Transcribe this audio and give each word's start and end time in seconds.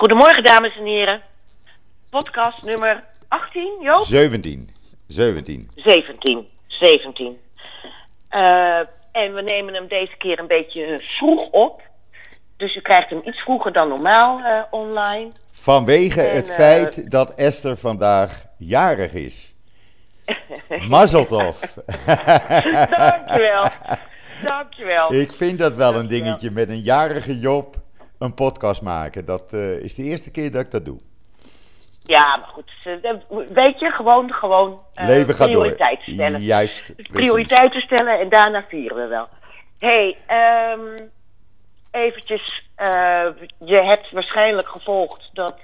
Goedemorgen, 0.00 0.44
dames 0.44 0.76
en 0.76 0.84
heren. 0.84 1.22
Podcast 2.10 2.62
nummer 2.62 3.04
18, 3.28 3.78
Joop? 3.80 4.04
17. 4.04 4.70
17. 5.06 5.70
17. 5.74 6.48
17. 6.66 7.38
Uh, 8.30 8.78
en 9.12 9.34
we 9.34 9.42
nemen 9.42 9.74
hem 9.74 9.88
deze 9.88 10.16
keer 10.18 10.38
een 10.38 10.46
beetje 10.46 11.04
vroeg 11.18 11.50
op. 11.50 11.82
Dus 12.56 12.76
u 12.76 12.80
krijgt 12.80 13.10
hem 13.10 13.20
iets 13.24 13.40
vroeger 13.40 13.72
dan 13.72 13.88
normaal 13.88 14.38
uh, 14.38 14.62
online. 14.70 15.30
Vanwege 15.50 16.22
En, 16.22 16.36
het 16.36 16.48
eh, 16.48 16.54
feit 16.54 17.10
dat 17.10 17.34
Esther 17.34 17.76
vandaag 17.76 18.44
jarig 18.58 19.12
is. 19.12 19.54
Mazeltov. 20.88 21.60
Dankjewel. 22.90 23.68
Dankjewel. 24.44 25.12
Ik 25.12 25.32
vind 25.32 25.58
dat 25.58 25.74
wel 25.74 25.94
een 25.94 26.08
dingetje 26.08 26.50
met 26.50 26.68
een 26.68 26.80
jarige 26.80 27.38
Job 27.38 27.78
een 28.20 28.34
podcast 28.34 28.82
maken. 28.82 29.24
Dat 29.24 29.52
eh, 29.52 29.76
is 29.76 29.94
de 29.94 30.02
eerste 30.02 30.30
keer 30.30 30.50
dat 30.50 30.60
ik 30.60 30.70
dat 30.70 30.84
doe. 30.84 30.98
Ja, 32.02 32.36
maar 32.36 32.48
goed. 32.48 32.70
Weet 33.52 33.80
je, 33.80 33.90
gewoon, 33.90 34.32
gewoon 34.32 34.82
eh, 34.94 35.06
Leven 35.06 35.34
gaat 35.34 35.46
door. 35.52 35.60
prioriteiten 35.60 36.12
stellen. 36.12 36.42
Juist. 36.42 36.82
precies. 36.94 37.12
prioriteiten 37.12 37.80
stellen 37.80 38.20
en 38.20 38.28
daarna 38.28 38.64
vieren 38.68 38.96
we 38.96 39.06
wel. 39.06 39.28
hey, 39.78 40.16
ehm 40.26 40.80
eventjes. 41.90 42.68
eh, 42.74 43.26
je 43.58 43.76
hebt 43.76 44.10
waarschijnlijk 44.10 44.68
gevolgd 44.68 45.30
dat 45.32 45.58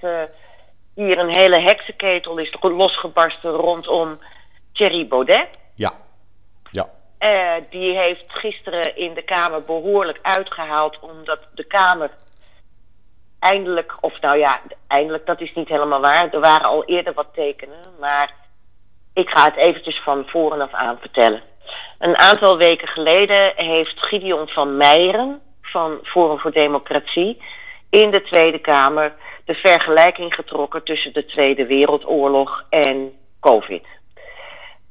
hier 0.95 1.19
een 1.19 1.29
hele 1.29 1.61
heksenketel 1.61 2.39
is 2.39 2.57
losgebarsten 2.61 3.51
rondom 3.51 4.13
Thierry 4.73 5.09
Baudet. 5.09 5.49
Ja. 5.75 5.93
Ja. 6.65 6.89
Die 7.71 7.97
heeft 7.97 8.25
gisteren 8.29 8.97
in 8.97 9.15
de 9.15 9.23
Kamer 9.23 9.63
behoorlijk 9.65 10.19
uitgehaald, 10.23 10.99
omdat 11.01 11.39
de 11.55 11.65
Kamer 11.65 12.11
eindelijk, 13.39 13.97
of 14.01 14.21
nou 14.21 14.39
ja, 14.39 14.61
eindelijk, 14.87 15.27
dat 15.27 15.41
is 15.41 15.55
niet 15.55 15.69
helemaal 15.69 16.01
waar. 16.01 16.33
Er 16.33 16.41
waren 16.41 16.67
al 16.69 16.85
eerder 16.85 17.13
wat 17.13 17.35
tekenen, 17.35 17.95
maar 18.01 18.35
ik 19.15 19.29
ga 19.29 19.45
het 19.45 19.57
eventjes 19.57 20.01
van 20.01 20.25
voren 20.27 20.61
af 20.61 20.73
aan 20.73 20.99
vertellen. 21.01 21.43
Een 21.99 22.17
aantal 22.17 22.57
weken 22.57 22.89
geleden 22.89 23.53
heeft 23.57 24.03
Gideon 24.03 24.49
van 24.49 24.77
Meijeren 24.77 25.41
van 25.63 25.99
Forum 26.03 26.39
voor 26.39 26.53
Democratie 26.53 27.43
in 27.91 28.11
de 28.11 28.23
Tweede 28.23 28.59
Kamer 28.59 29.15
de 29.45 29.55
vergelijking 29.55 30.35
getrokken 30.35 30.85
tussen 30.85 31.13
de 31.13 31.25
Tweede 31.25 31.67
Wereldoorlog 31.67 32.65
en 32.71 33.13
COVID. 33.41 33.87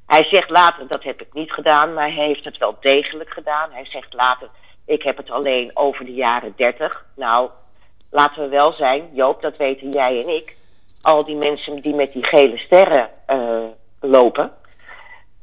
Hij 0.05 0.23
zegt 0.23 0.49
later, 0.49 0.87
dat 0.87 1.03
heb 1.03 1.21
ik 1.21 1.33
niet 1.33 1.51
gedaan, 1.51 1.93
maar 1.93 2.13
hij 2.13 2.25
heeft 2.25 2.43
het 2.45 2.57
wel 2.57 2.77
degelijk 2.79 3.29
gedaan. 3.29 3.71
Hij 3.71 3.85
zegt 3.85 4.13
later, 4.13 4.49
ik 4.85 5.03
heb 5.03 5.17
het 5.17 5.29
alleen 5.31 5.71
over 5.73 6.05
de 6.05 6.13
jaren 6.13 6.53
30. 6.55 7.05
Nou, 7.15 7.49
laten 8.15 8.41
we 8.41 8.49
wel 8.49 8.73
zijn, 8.73 9.09
Joop, 9.11 9.41
dat 9.41 9.57
weten 9.57 9.91
jij 9.91 10.21
en 10.21 10.29
ik. 10.29 10.55
Al 11.01 11.25
die 11.25 11.35
mensen 11.35 11.81
die 11.81 11.93
met 11.93 12.13
die 12.13 12.23
gele 12.23 12.57
sterren 12.57 13.09
eh, 13.25 13.63
lopen, 13.99 14.51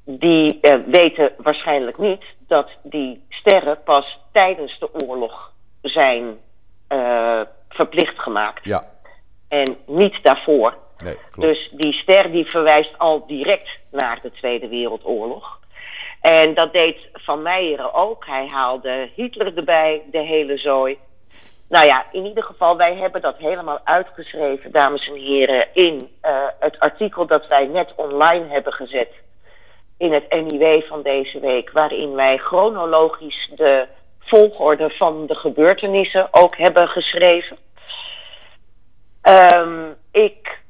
die 0.04 0.60
eh, 0.60 0.78
weten 0.86 1.32
waarschijnlijk 1.36 1.98
niet 1.98 2.24
dat 2.46 2.70
die 2.82 3.24
sterren 3.28 3.82
pas 3.82 4.18
tijdens 4.32 4.78
de 4.78 4.94
oorlog 4.94 5.52
zijn 5.82 6.38
eh, 6.88 7.40
verplicht 7.68 8.18
gemaakt. 8.18 8.64
Ja. 8.64 8.84
En 9.48 9.76
niet 9.86 10.22
daarvoor. 10.22 10.76
Nee, 11.04 11.14
klopt. 11.14 11.48
Dus 11.48 11.70
die 11.72 11.92
ster 11.92 12.30
die 12.30 12.46
verwijst 12.46 12.98
al 12.98 13.26
direct 13.26 13.68
naar 13.90 14.18
de 14.22 14.30
Tweede 14.30 14.68
Wereldoorlog. 14.68 15.60
En 16.20 16.54
dat 16.54 16.72
deed 16.72 16.96
Van 17.12 17.42
Meijeren 17.42 17.94
ook. 17.94 18.26
Hij 18.26 18.46
haalde 18.46 19.10
Hitler 19.14 19.56
erbij, 19.56 20.02
de 20.10 20.18
hele 20.18 20.56
zooi. 20.56 20.98
Nou 21.72 21.86
ja, 21.86 22.06
in 22.10 22.24
ieder 22.24 22.42
geval, 22.42 22.76
wij 22.76 22.94
hebben 22.94 23.20
dat 23.20 23.36
helemaal 23.36 23.80
uitgeschreven, 23.84 24.72
dames 24.72 25.08
en 25.08 25.14
heren, 25.14 25.66
in 25.74 26.08
eh, 26.20 26.46
het 26.58 26.78
artikel 26.78 27.26
dat 27.26 27.46
wij 27.46 27.66
net 27.66 27.92
online 27.96 28.48
hebben 28.48 28.72
gezet 28.72 29.08
in 29.96 30.12
het 30.12 30.30
NIW 30.30 30.82
van 30.82 31.02
deze 31.02 31.40
week, 31.40 31.70
waarin 31.72 32.14
wij 32.14 32.38
chronologisch 32.38 33.50
de 33.56 33.86
volgorde 34.18 34.90
van 34.90 35.26
de 35.26 35.34
gebeurtenissen 35.34 36.28
ook 36.30 36.56
hebben 36.56 36.88
geschreven. 36.88 37.56
Ehm, 39.22 39.90
ik 40.10 40.60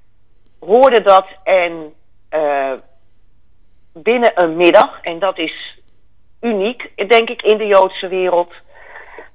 hoorde 0.61 1.01
dat 1.01 1.27
en 1.45 1.95
eh, 2.29 2.73
binnen 3.93 4.33
een 4.35 4.57
middag, 4.57 5.01
en 5.01 5.19
dat 5.19 5.39
is 5.39 5.79
uniek, 6.41 7.09
denk 7.09 7.31
ik, 7.31 7.43
in 7.43 7.59
de 7.59 7.67
Joodse 7.67 8.09
wereld, 8.09 8.53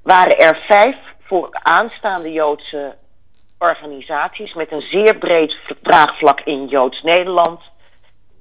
waren 0.04 0.38
er 0.38 0.58
vijf 0.68 1.16
voor 1.28 1.50
aanstaande 1.52 2.32
Joodse 2.32 2.96
organisaties 3.58 4.54
met 4.54 4.72
een 4.72 4.82
zeer 4.82 5.18
breed 5.18 5.58
draagvlak 5.82 6.42
in 6.42 6.68
Joods 6.68 7.02
Nederland, 7.02 7.62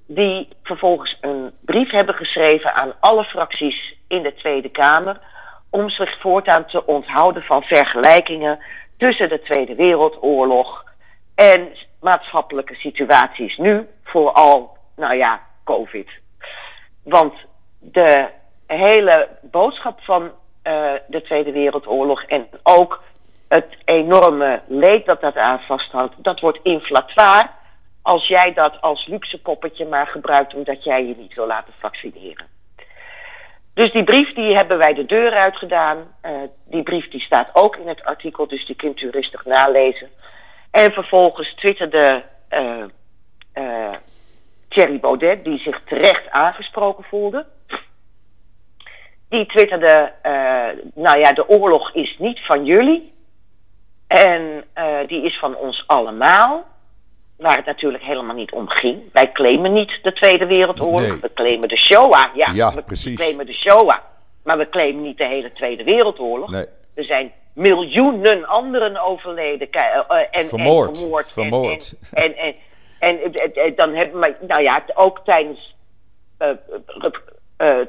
die 0.06 0.48
vervolgens 0.62 1.18
een 1.20 1.52
brief 1.60 1.90
hebben 1.90 2.14
geschreven 2.14 2.74
aan 2.74 2.94
alle 3.00 3.24
fracties 3.24 3.94
in 4.08 4.22
de 4.22 4.34
Tweede 4.34 4.68
Kamer 4.68 5.20
om 5.70 5.90
zich 5.90 6.20
voortaan 6.20 6.66
te 6.66 6.86
onthouden 6.86 7.42
van 7.42 7.62
vergelijkingen 7.62 8.58
tussen 8.96 9.28
de 9.28 9.42
Tweede 9.42 9.74
Wereldoorlog 9.74 10.84
en 11.34 11.68
maatschappelijke 12.00 12.74
situaties 12.74 13.56
nu, 13.56 13.86
vooral, 14.04 14.76
nou 14.96 15.14
ja, 15.16 15.40
COVID. 15.64 16.10
Want 17.02 17.34
de 17.78 18.28
hele 18.66 19.28
boodschap 19.42 20.00
van 20.00 20.30
eh, 20.66 20.92
de 21.06 21.22
Tweede 21.22 21.52
Wereldoorlog 21.52 22.22
en 22.22 22.48
ook 22.62 23.02
het 23.48 23.76
enorme 23.84 24.60
leed 24.66 25.06
dat 25.06 25.20
dat 25.20 25.36
aan 25.36 25.60
vasthoudt, 25.60 26.14
dat 26.18 26.40
wordt 26.40 26.58
inflatoire 26.62 27.48
als 28.02 28.26
jij 28.26 28.52
dat 28.52 28.80
als 28.80 29.06
luxe 29.06 29.40
poppetje 29.40 29.86
maar 29.86 30.06
gebruikt 30.06 30.54
omdat 30.54 30.84
jij 30.84 31.06
je 31.06 31.14
niet 31.16 31.34
wil 31.34 31.46
laten 31.46 31.72
vaccineren. 31.78 32.46
Dus 33.74 33.92
die 33.92 34.04
brief 34.04 34.34
die 34.34 34.56
hebben 34.56 34.78
wij 34.78 34.94
de 34.94 35.06
deur 35.06 35.32
uitgedaan. 35.32 36.14
Eh, 36.20 36.32
die 36.64 36.82
brief 36.82 37.08
die 37.08 37.20
staat 37.20 37.48
ook 37.52 37.76
in 37.76 37.88
het 37.88 38.04
artikel, 38.04 38.46
dus 38.46 38.66
die 38.66 38.76
kunt 38.76 39.00
u 39.00 39.10
rustig 39.10 39.44
nalezen. 39.44 40.10
En 40.70 40.92
vervolgens 40.92 41.54
twitterde 41.54 42.22
eh 42.48 43.92
Thierry 44.68 45.00
Baudet, 45.00 45.44
die 45.44 45.58
zich 45.58 45.80
terecht 45.84 46.30
aangesproken 46.30 47.04
voelde. 47.04 47.46
Die 49.28 49.46
twitterde, 49.46 50.12
eh, 50.22 50.32
nou 50.94 51.18
ja, 51.18 51.32
de 51.32 51.48
oorlog 51.48 51.92
is 51.94 52.16
niet 52.18 52.40
van 52.46 52.64
jullie. 52.64 53.12
En 54.06 54.64
eh, 54.72 54.96
die 55.06 55.22
is 55.22 55.38
van 55.38 55.56
ons 55.56 55.84
allemaal. 55.86 56.64
Waar 57.36 57.56
het 57.56 57.66
natuurlijk 57.66 58.02
helemaal 58.04 58.34
niet 58.34 58.52
om 58.52 58.68
ging. 58.68 59.02
Wij 59.12 59.32
claimen 59.32 59.72
niet 59.72 59.98
de 60.02 60.12
Tweede 60.12 60.46
Wereldoorlog. 60.46 61.00
Nee. 61.10 61.20
We 61.20 61.32
claimen 61.34 61.68
de 61.68 61.76
Shoah. 61.76 62.34
Ja, 62.34 62.50
Ja, 62.54 62.74
we 62.74 62.82
precies. 62.82 63.16
claimen 63.16 63.46
de 63.46 63.52
Shoah. 63.52 63.98
Maar 64.44 64.58
we 64.58 64.68
claimen 64.68 65.02
niet 65.02 65.18
de 65.18 65.24
hele 65.26 65.52
Tweede 65.52 65.84
Wereldoorlog. 65.84 66.50
Nee. 66.50 66.66
Er 66.94 67.04
zijn 67.04 67.32
miljoenen 67.52 68.46
anderen 68.46 68.96
overleden 69.02 69.70
eh, 69.70 69.82
en, 70.08 70.26
en 70.30 70.46
Vermoord. 70.46 70.98
vermoord. 70.98 71.24
En- 71.26 71.30
Vermoord. 71.32 71.94
En, 72.12 72.36
en, 72.36 72.54
en, 72.98 73.32
en, 73.54 73.74
dan 73.76 73.94
hebben 73.94 74.20
we, 74.20 74.34
nou 74.46 74.62
ja, 74.62 74.84
ook 74.94 75.20
tijdens, 75.24 75.76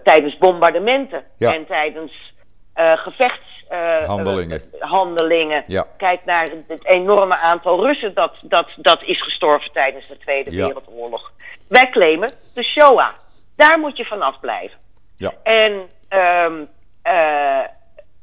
tijdens 0.04 0.38
bombardementen 0.38 1.24
Ja. 1.38 1.54
en 1.54 1.66
tijdens 1.66 2.36
eh 2.74 2.98
gevechtshandelingen. 2.98 4.08
Handelingen. 4.08 4.62
handelingen. 4.80 5.64
Ja. 5.68 5.86
Kijk 5.98 6.26
naar 6.26 6.50
het 6.68 6.86
enorme 6.86 7.38
aantal 7.38 7.86
Russen 7.86 8.14
dat, 8.14 8.34
dat, 8.42 8.68
dat 8.78 9.04
is 9.04 9.22
gestorven 9.24 9.72
tijdens 9.72 10.08
de 10.08 10.18
Tweede 10.18 10.52
Ja. 10.52 10.66
Wereldoorlog. 10.66 11.32
Wij 11.70 11.90
claimen 11.90 12.32
de 12.54 12.64
Shoah. 12.64 13.10
Daar 13.56 13.80
moet 13.80 13.98
je 13.98 14.06
vanaf 14.06 14.40
blijven. 14.40 14.78
Ja. 15.16 15.34
En, 15.44 15.90
ehm, 16.10 16.64
eh, 17.02 17.60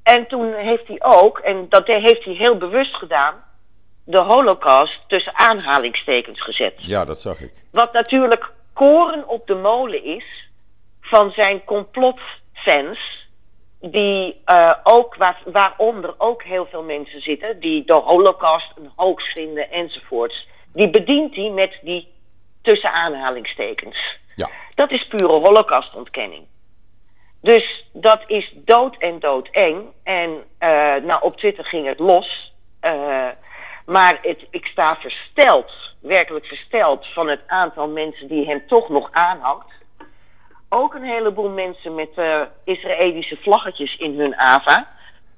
en 0.03 0.27
toen 0.27 0.53
heeft 0.55 0.89
hij 0.89 1.03
ook, 1.03 1.39
en 1.39 1.67
dat 1.69 1.87
heeft 1.87 2.25
hij 2.25 2.35
heel 2.35 2.57
bewust 2.57 2.95
gedaan, 2.95 3.35
de 4.05 4.21
holocaust 4.21 5.01
tussen 5.07 5.35
aanhalingstekens 5.35 6.43
gezet. 6.43 6.75
ja, 6.77 7.05
dat 7.05 7.21
zag 7.21 7.41
ik. 7.41 7.53
Wat 7.73 7.93
natuurlijk 7.93 8.51
koren 8.73 9.29
op 9.29 9.47
de 9.47 9.55
molen 9.55 10.05
is 10.05 10.44
van 11.15 11.31
zijn 11.31 11.65
complotfans. 11.65 13.23
Die 13.81 14.41
eh, 14.45 14.75
ook, 14.83 15.15
waar, 15.17 15.43
waaronder 15.45 16.15
ook 16.19 16.43
heel 16.43 16.67
veel 16.67 16.83
mensen 16.83 17.21
zitten, 17.21 17.61
die 17.61 17.85
de 17.85 17.93
holocaust 17.93 18.73
een 18.77 18.91
hoax 18.97 19.25
vinden 19.25 19.71
enzovoorts. 19.71 20.49
Die 20.73 20.91
bedient 20.91 21.35
hij 21.35 21.51
met 21.51 21.79
die 21.83 22.09
tussen 22.63 22.93
aanhalingstekens. 22.93 24.19
Ja. 24.35 24.51
Dat 24.75 24.91
is 24.91 25.07
pure 25.07 25.33
holocaustontkenning. 25.33 26.47
Dus 27.41 27.89
dat 27.93 28.23
is 28.27 28.53
dood 28.55 28.97
en 28.97 29.21
doodeng. 29.21 29.85
En 30.03 30.45
eh, 30.59 30.95
nou, 31.03 31.23
op 31.23 31.37
Twitter 31.37 31.65
ging 31.65 31.87
het 31.87 31.99
los. 31.99 32.55
Eh, 32.81 33.29
maar 33.87 34.19
het, 34.23 34.47
ik 34.51 34.67
sta 34.67 34.97
versteld, 34.97 35.73
werkelijk 36.01 36.47
versteld, 36.47 37.07
van 37.07 37.29
het 37.29 37.41
aantal 37.47 37.89
mensen 37.89 38.29
die 38.29 38.47
hem 38.47 38.67
toch 38.67 38.89
nog 38.89 39.09
aanhangt. 39.13 39.73
Ook 40.75 40.95
een 40.95 41.03
heleboel 41.03 41.49
mensen 41.49 41.95
met 41.95 42.09
eh, 42.15 42.41
Israëlische 42.65 43.37
vlaggetjes 43.37 43.97
in 43.97 44.19
hun 44.21 44.37
AVA. 44.37 44.93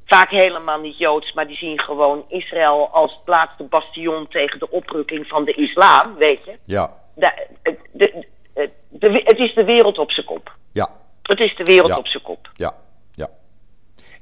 vaak 0.05 0.31
helemaal 0.31 0.81
niet 0.81 0.99
Joods, 0.99 1.33
maar 1.33 1.47
die 1.47 1.57
zien 1.57 1.81
gewoon 1.81 2.25
Israël 2.29 2.89
als 2.93 3.21
laatste 3.25 3.63
bastion 3.65 4.29
tegen 4.29 4.59
de 4.59 4.71
oprukking 4.71 5.27
van 5.27 5.45
de 5.45 5.53
islam, 5.53 6.15
weet 6.15 6.45
je. 6.45 6.59
Ja, 6.65 6.95
De, 7.15 7.47
de, 7.93 8.25
de- 8.89 9.23
het 9.25 9.39
is 9.39 9.55
de 9.55 9.65
wereld 9.65 9.99
op 9.99 10.11
zijn 10.11 10.27
kop. 10.27 10.55
ja, 10.73 10.91
Het 11.23 11.41
is 11.41 11.57
de 11.57 11.65
wereld 11.65 11.89
Ja. 11.91 11.97
op 11.99 12.07
zijn 12.07 12.23
kop. 12.23 12.51
ja, 12.53 12.75
ja. 13.15 13.29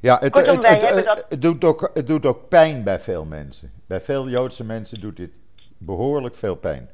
Ja, 0.00 0.18
het, 0.20 0.32
Kortom, 0.32 0.54
het- 0.54 0.80
dat- 1.04 1.26
het 1.28 1.42
doet 1.42 1.64
ook, 1.64 1.90
het 1.94 2.06
doet 2.06 2.26
ook 2.26 2.48
pijn 2.48 2.84
bij 2.84 3.00
veel 3.00 3.24
mensen. 3.24 3.72
Bij 3.88 4.00
veel 4.00 4.28
Joodse 4.28 4.64
mensen 4.64 5.00
doet 5.00 5.16
dit 5.16 5.38
behoorlijk 5.78 6.34
veel 6.34 6.56
pijn. 6.56 6.90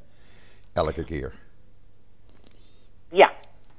Elke 0.73 1.03
keer. 1.03 1.33
Ja, 3.09 3.31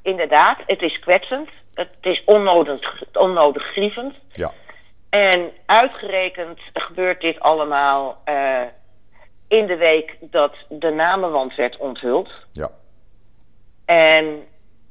inderdaad. 0.03 0.59
Het 0.67 0.83
is 0.83 0.99
kwetsend. 0.99 1.49
Het 1.75 1.91
is 2.01 2.23
onnodig, 2.25 3.03
onnodig 3.13 3.63
grievend. 3.63 4.15
Ja, 4.33 4.53
En 5.11 5.53
uitgerekend 5.67 6.59
gebeurt 6.73 7.21
dit 7.21 7.41
allemaal 7.41 8.21
eh, 8.25 8.63
in 9.49 9.67
de 9.67 9.77
week 9.77 10.17
dat 10.21 10.55
de 10.69 10.91
namenwand 10.91 11.55
werd 11.55 11.77
onthuld. 11.77 12.33
ja, 12.53 12.71
En 13.85 14.47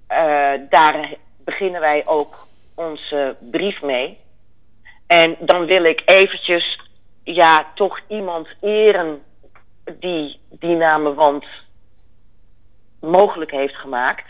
eh, 0.07 0.53
daar 0.69 1.13
beginnen 1.37 1.81
wij 1.81 2.07
ook 2.07 2.35
onze 2.75 3.35
brief 3.39 3.81
mee. 3.81 4.19
En 5.07 5.35
dan 5.39 5.65
wil 5.65 5.83
ik 5.83 6.01
eventjes, 6.05 6.79
ja, 7.23 7.71
toch 7.75 7.99
iemand 8.07 8.47
eren 8.61 9.23
die 9.99 10.39
die 10.49 10.75
namenwand 10.75 11.45
mogelijk 12.99 13.51
heeft 13.51 13.75
gemaakt. 13.75 14.25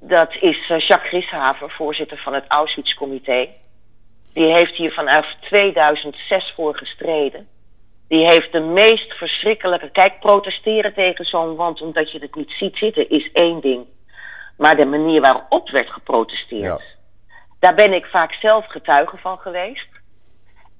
Dat 0.00 0.36
is 0.40 0.70
eh, 0.70 0.78
Jacques 0.78 1.08
Grishaver, 1.08 1.70
voorzitter 1.70 2.18
van 2.18 2.34
het 2.34 2.44
Auschwitz-comité. 2.48 3.48
Die 4.34 4.52
heeft 4.52 4.74
hier 4.74 4.92
vanaf 4.92 5.34
2006 5.40 6.52
voor 6.56 6.76
gestreden. 6.76 7.48
Die 8.08 8.26
heeft 8.26 8.52
de 8.52 8.60
meest 8.60 9.12
verschrikkelijke. 9.12 9.90
Kijk, 9.90 10.20
protesteren 10.20 10.94
tegen 10.94 11.24
zo'n 11.24 11.56
wand 11.56 11.80
omdat 11.80 12.10
je 12.12 12.18
het 12.18 12.34
niet 12.34 12.50
ziet 12.50 12.76
zitten 12.76 13.10
is 13.10 13.32
één 13.32 13.60
ding. 13.60 13.86
Maar 14.56 14.76
de 14.76 14.84
manier 14.84 15.20
waarop 15.20 15.70
werd 15.70 15.90
geprotesteerd. 15.90 16.62
Ja. 16.62 16.80
Daar 17.58 17.74
ben 17.74 17.92
ik 17.92 18.04
vaak 18.06 18.32
zelf 18.32 18.66
getuige 18.66 19.16
van 19.16 19.38
geweest. 19.38 19.88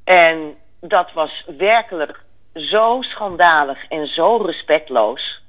En 0.05 0.55
dat 0.81 1.13
was 1.13 1.45
werkelijk 1.57 2.21
zo 2.55 3.03
schandalig 3.03 3.89
en 3.89 4.07
zo 4.07 4.37
respectloos. 4.37 5.43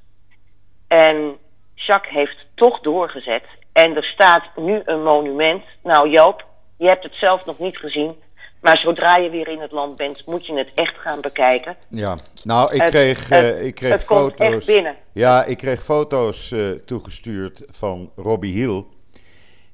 En 0.88 1.38
Jacques 1.75 2.13
heeft 2.13 2.45
toch 2.56 2.79
doorgezet. 2.79 3.44
En 3.73 3.95
er 3.95 4.03
staat 4.03 4.44
nu 4.56 4.81
een 4.85 5.03
monument. 5.03 5.63
Nou 5.83 6.09
Joop, 6.09 6.45
je 6.77 6.88
hebt 6.88 7.03
het 7.03 7.15
zelf 7.15 7.45
nog 7.45 7.59
niet 7.59 7.77
gezien. 7.77 8.15
Maar 8.62 8.77
zodra 8.77 9.18
je 9.18 9.29
weer 9.29 9.47
in 9.47 9.59
het 9.62 9.71
land 9.71 9.95
bent, 9.95 10.25
moet 10.25 10.45
je 10.45 10.57
het 10.57 10.71
echt 10.75 10.95
gaan 10.97 11.21
bekijken. 11.21 11.75
ja. 11.89 12.18
Nou, 12.44 12.73
ik 12.73 12.81
Het- 12.81 12.89
kreeg, 12.89 13.29
het- 13.29 13.53
eh, 13.56 13.65
ik 13.65 13.75
kreeg 13.75 13.91
het 13.91 14.06
komt 14.06 14.29
echt 14.29 14.50
foto's. 14.50 14.65
binnen. 14.65 14.95
Ja, 15.12 15.44
ik 15.44 15.57
kreeg 15.57 15.83
foto's 15.83 16.51
eh, 16.51 16.69
toegestuurd 16.69 17.63
van 17.69 18.12
Robbie 18.15 18.53
Hiel, 18.53 18.88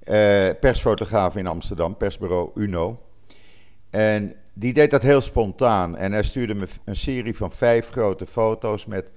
eh, 0.03 0.49
persfotograaf 0.59 1.35
in 1.35 1.47
Amsterdam, 1.47 1.97
persbureau 1.97 2.49
Uno. 2.55 2.99
En 3.91 4.35
die 4.53 4.73
deed 4.73 4.91
dat 4.91 5.01
heel 5.01 5.21
spontaan. 5.21 5.97
En 5.97 6.11
hij 6.11 6.23
stuurde 6.23 6.53
me 6.53 6.67
een 6.85 6.95
serie 6.95 7.37
van 7.37 7.51
vijf 7.51 7.89
grote 7.89 8.25
foto's 8.25 8.85
met 8.85 9.11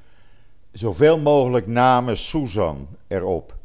zoveel 0.73 1.19
mogelijk 1.19 1.67
namen 1.67 2.17
Susan 2.17 2.88
erop. 3.09 3.59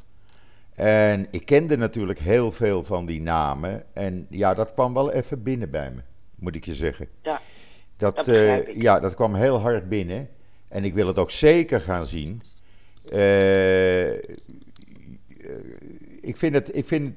En 0.75 1.27
ik 1.31 1.45
kende 1.45 1.77
natuurlijk 1.77 2.19
heel 2.19 2.51
veel 2.51 2.83
van 2.83 3.05
die 3.05 3.21
namen. 3.21 3.83
En 3.93 4.27
ja, 4.29 4.53
dat 4.53 4.73
kwam 4.73 4.93
wel 4.93 5.11
even 5.11 5.43
binnen 5.43 5.69
bij 5.69 5.91
me, 5.91 6.01
moet 6.35 6.55
ik 6.55 6.65
je 6.65 6.73
zeggen. 6.73 7.07
Ja, 7.23 7.39
Dat, 7.97 8.15
Dat 8.15 8.27
eh, 8.27 8.73
ja, 8.73 8.99
dat 8.99 9.15
kwam 9.15 9.35
heel 9.35 9.59
hard 9.59 9.89
binnen. 9.89 10.29
En 10.67 10.83
ik 10.83 10.93
wil 10.93 11.07
het 11.07 11.17
ook 11.17 11.31
zeker 11.31 11.81
gaan 11.81 12.05
zien. 12.05 12.41
Eh, 13.11 14.13
ik 16.21 16.37
vind 16.37 16.53
het, 16.53 16.75
ik 16.75 16.87
vind, 16.87 17.15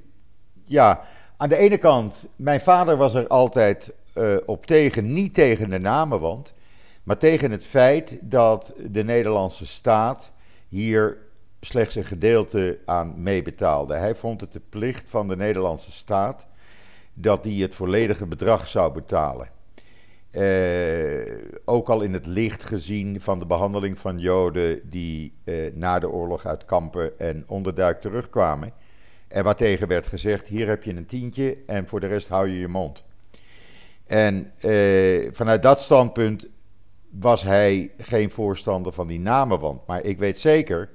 ja, 0.64 1.00
aan 1.36 1.48
de 1.48 1.56
ene 1.56 1.78
kant, 1.78 2.26
mijn 2.36 2.60
vader 2.60 2.96
was 2.96 3.14
er 3.14 3.26
altijd 3.26 3.92
eh, 4.12 4.36
op 4.46 4.66
tegen, 4.66 5.12
niet 5.12 5.34
tegen 5.34 5.70
de 5.70 5.78
namenwand, 5.78 6.54
maar 7.02 7.18
tegen 7.18 7.50
het 7.50 7.64
feit 7.64 8.18
dat 8.22 8.74
de 8.90 9.04
Nederlandse 9.04 9.66
staat 9.66 10.32
hier 10.68 11.18
slechts 11.60 11.94
een 11.94 12.04
gedeelte 12.04 12.78
aan 12.84 13.22
meebetaalde. 13.22 13.94
Hij 13.94 14.14
vond 14.14 14.40
het 14.40 14.52
de 14.52 14.60
plicht 14.68 15.10
van 15.10 15.28
de 15.28 15.36
Nederlandse 15.36 15.92
staat 15.92 16.46
dat 17.14 17.42
die 17.42 17.62
het 17.62 17.74
volledige 17.74 18.26
bedrag 18.26 18.66
zou 18.66 18.92
betalen. 18.92 19.48
Eh, 20.30 21.34
ook 21.64 21.88
al 21.88 22.00
in 22.00 22.12
het 22.12 22.26
licht 22.26 22.64
gezien 22.64 23.20
van 23.20 23.38
de 23.38 23.46
behandeling 23.46 23.98
van 23.98 24.18
Joden 24.18 24.90
die 24.90 25.32
eh, 25.44 25.54
na 25.74 25.98
de 25.98 26.10
oorlog 26.10 26.46
uit 26.46 26.64
kampen 26.64 27.18
en 27.18 27.44
onderduik 27.46 28.00
terugkwamen. 28.00 28.72
En 29.28 29.44
waartegen 29.44 29.88
werd 29.88 30.06
gezegd: 30.06 30.46
hier 30.46 30.68
heb 30.68 30.82
je 30.82 30.96
een 30.96 31.06
tientje 31.06 31.58
en 31.66 31.88
voor 31.88 32.00
de 32.00 32.06
rest 32.06 32.28
hou 32.28 32.48
je 32.48 32.58
je 32.58 32.68
mond. 32.68 33.04
En 34.06 34.52
eh, 34.60 35.28
vanuit 35.32 35.62
dat 35.62 35.80
standpunt 35.80 36.48
was 37.10 37.42
hij 37.42 37.90
geen 37.98 38.30
voorstander 38.30 38.92
van 38.92 39.06
die 39.06 39.20
namenwand. 39.20 39.86
Maar 39.86 40.04
ik 40.04 40.18
weet 40.18 40.40
zeker, 40.40 40.90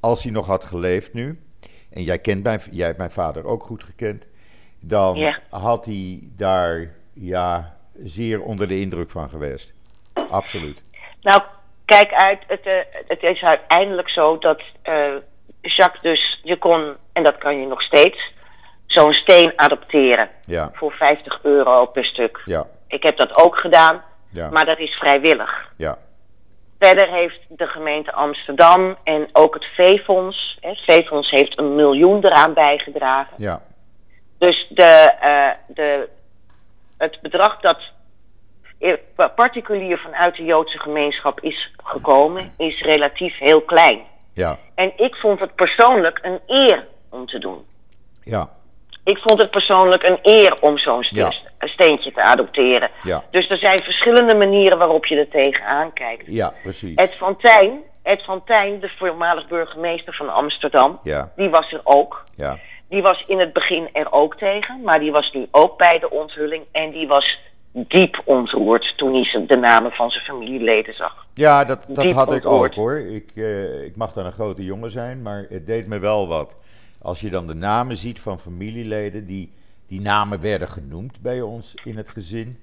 als 0.00 0.22
hij 0.22 0.32
nog 0.32 0.46
had 0.46 0.64
geleefd 0.64 1.12
nu, 1.14 1.40
en 1.90 2.02
jij, 2.02 2.18
kent 2.18 2.42
mijn, 2.42 2.60
jij 2.70 2.86
hebt 2.86 2.98
mijn 2.98 3.10
vader 3.10 3.44
ook 3.44 3.62
goed 3.62 3.84
gekend, 3.84 4.28
dan 4.80 5.14
Ja. 5.16 5.38
had 5.50 5.84
hij 5.84 6.20
daar 6.36 6.90
ja, 7.12 7.76
zeer 8.02 8.42
onder 8.42 8.68
de 8.68 8.80
indruk 8.80 9.10
van 9.10 9.28
geweest. 9.28 9.72
Absoluut. 10.30 10.84
Nou, 11.20 11.42
kijk 11.84 12.12
uit. 12.12 12.42
Het, 12.46 12.60
eh, 12.66 12.72
het 13.08 13.22
is 13.22 13.42
uiteindelijk 13.42 14.08
zo 14.10 14.38
dat 14.38 14.62
eh, 14.82 15.14
Jacques 15.60 16.02
dus, 16.02 16.40
je 16.42 16.56
kon, 16.58 16.94
en 17.12 17.22
dat 17.22 17.38
kan 17.38 17.60
je 17.60 17.66
nog 17.66 17.82
steeds, 17.82 18.32
zo'n 18.86 19.12
steen 19.12 19.52
adopteren 19.56 20.28
Ja, 20.46 20.70
voor 20.74 20.92
50 20.92 21.38
euro 21.42 21.86
per 21.86 22.04
stuk. 22.04 22.42
ja, 22.44 22.66
Ik 22.88 23.02
heb 23.02 23.16
dat 23.16 23.34
ook 23.42 23.56
gedaan, 23.56 24.02
ja, 24.32 24.50
maar 24.50 24.64
dat 24.66 24.78
is 24.78 24.90
vrijwillig. 24.94 25.72
ja, 25.76 25.98
Verder 26.78 27.08
heeft 27.08 27.40
de 27.48 27.66
gemeente 27.66 28.12
Amsterdam 28.12 28.96
en 29.04 29.28
ook 29.32 29.54
het 29.54 29.64
V-fonds, 29.64 30.58
hè, 30.60 30.68
het 30.68 30.80
V-fonds 30.86 31.30
heeft 31.30 31.58
een 31.58 31.74
miljoen 31.74 32.24
eraan 32.24 32.52
bijgedragen. 32.54 33.32
ja, 33.36 33.62
Dus 34.38 34.66
de, 34.68 35.12
eh, 35.20 35.50
de, 35.66 36.08
het 36.98 37.18
bedrag 37.22 37.60
dat 37.60 37.78
particulier 39.34 39.98
vanuit 39.98 40.36
de 40.36 40.44
Joodse 40.44 40.78
gemeenschap 40.80 41.40
is 41.40 41.74
gekomen, 41.76 42.52
is 42.56 42.80
relatief 42.80 43.38
heel 43.38 43.60
klein. 43.62 44.00
ja, 44.32 44.58
En 44.74 44.92
ik 44.96 45.16
vond 45.16 45.40
het 45.40 45.54
persoonlijk 45.54 46.18
een 46.22 46.40
eer 46.46 46.86
om 47.10 47.26
te 47.26 47.38
doen. 47.38 47.64
ja, 48.22 48.50
Ik 49.06 49.18
vond 49.18 49.38
het 49.38 49.50
persoonlijk 49.50 50.02
een 50.02 50.18
eer 50.22 50.56
om 50.60 50.78
zo'n 50.78 51.04
Ja. 51.08 51.32
steentje 51.58 52.12
te 52.12 52.22
adopteren. 52.22 52.90
ja, 53.02 53.24
Dus 53.30 53.48
er 53.50 53.56
zijn 53.58 53.82
verschillende 53.82 54.34
manieren 54.34 54.78
waarop 54.78 55.06
je 55.06 55.16
er 55.20 55.28
tegenaan 55.28 55.92
kijkt. 55.92 56.24
ja, 56.26 56.52
precies. 56.62 56.94
Ed 56.94 57.14
van 57.18 57.36
Tijn, 57.36 57.80
Ed 58.02 58.22
van 58.24 58.44
Tijn, 58.44 58.80
de 58.80 58.90
voormalig 58.98 59.48
burgemeester 59.48 60.14
van 60.14 60.28
Amsterdam, 60.34 60.98
Ja, 61.02 61.32
die 61.36 61.48
was 61.50 61.72
er 61.72 61.80
ook. 61.84 62.22
ja, 62.36 62.58
Die 62.88 63.02
was 63.02 63.24
in 63.26 63.38
het 63.40 63.52
begin 63.52 63.88
er 63.92 64.12
ook 64.12 64.36
tegen, 64.36 64.80
maar 64.84 64.98
die 65.00 65.12
was 65.12 65.32
nu 65.32 65.46
ook 65.50 65.78
bij 65.78 65.98
de 65.98 66.10
onthulling. 66.10 66.62
En 66.72 66.90
die 66.90 67.06
was 67.06 67.38
diep 67.72 68.20
ontroerd 68.24 68.92
toen 68.96 69.14
hij 69.14 69.46
de 69.46 69.56
namen 69.56 69.90
van 69.92 70.10
zijn 70.10 70.24
familieleden 70.24 70.94
zag. 70.94 71.26
ja 71.34 71.64
dat, 71.64 71.86
dat 71.88 72.04
Diep 72.04 72.14
had 72.14 72.32
ik 72.32 72.46
ook 72.46 72.74
hoor. 72.74 72.98
Ik, 72.98 73.30
eh, 73.34 73.84
ik 73.84 73.96
mag 73.96 74.12
dan 74.12 74.26
een 74.26 74.32
grote 74.32 74.64
jongen 74.64 74.90
zijn, 74.90 75.22
maar 75.22 75.46
het 75.48 75.66
deed 75.66 75.86
me 75.86 75.98
wel 75.98 76.28
wat. 76.28 76.56
Als 77.06 77.20
je 77.20 77.30
dan 77.30 77.46
de 77.46 77.54
namen 77.54 77.96
ziet 77.96 78.20
van 78.20 78.40
familieleden, 78.40 79.26
die, 79.26 79.52
die 79.86 80.00
namen 80.00 80.40
werden 80.40 80.68
genoemd 80.68 81.20
bij 81.20 81.40
ons 81.40 81.74
in 81.84 81.96
het 81.96 82.08
gezin. 82.08 82.58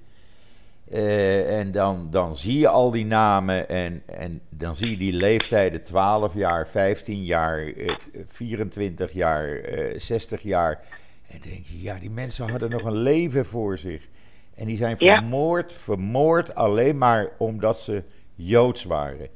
Eh, 0.90 1.60
en 1.60 1.72
dan, 1.72 2.08
dan 2.12 2.36
zie 2.36 2.60
je 2.60 2.68
al 2.68 2.92
die 2.92 3.06
namen 3.06 3.70
en, 3.70 4.04
en 4.06 4.42
dan 4.50 4.76
zie 4.76 4.90
je 4.90 4.98
die 4.98 5.14
leeftijden 5.14 5.84
12 5.84 6.34
jaar, 6.34 6.68
15 6.68 7.24
jaar, 7.24 7.68
eh, 7.68 7.96
24 8.28 9.12
jaar, 9.12 9.56
eh, 9.60 10.00
60 10.00 10.42
jaar. 10.42 10.82
En 11.28 11.40
dan 11.42 11.50
denk 11.52 11.66
je, 11.66 11.82
ja, 11.82 12.00
die 12.00 12.10
mensen 12.10 12.50
hadden 12.50 12.70
nog 12.70 12.84
een 12.84 12.98
leven 12.98 13.46
voor 13.46 13.78
zich. 13.78 14.08
En 14.56 14.66
die 14.66 14.78
zijn 14.78 14.96
Ja. 15.00 15.18
vermoord, 15.18 15.74
vermoord 15.74 16.56
alleen 16.56 16.98
maar 16.98 17.30
omdat 17.38 17.80
ze 17.80 18.04
Joods 18.36 18.84
waren. 18.84 19.28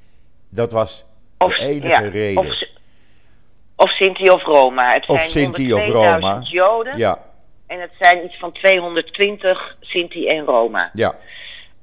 Dat 0.50 0.72
was 0.72 1.06
Of, 1.38 1.56
de 1.56 1.62
enige 1.66 1.88
ja, 1.88 2.00
reden. 2.00 2.44
Of, 2.44 2.76
of 3.80 3.90
Sinti 3.90 4.30
of 4.30 4.44
Roma. 4.44 4.94
Het 4.94 5.06
Of 5.08 5.20
zijn 5.22 5.30
Sinti 5.56 5.74
of 5.74 5.86
102.000 5.86 5.92
Roma. 5.92 6.40
Joden 6.44 6.98
ja, 6.98 7.20
en 7.68 7.82
het 7.82 7.92
zijn 8.00 8.26
iets 8.26 8.38
van 8.38 8.52
220 8.52 9.78
Sinti 9.80 10.28
en 10.28 10.46
Roma. 10.46 10.90
ja, 10.94 11.16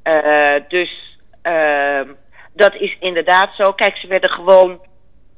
Eh, 0.02 0.54
dus 0.68 1.18
ehm, 1.42 2.08
dat 2.52 2.74
is 2.74 2.96
inderdaad 3.00 3.54
zo. 3.56 3.72
Kijk, 3.72 3.96
ze 3.96 4.06
werden 4.06 4.30
gewoon. 4.30 4.80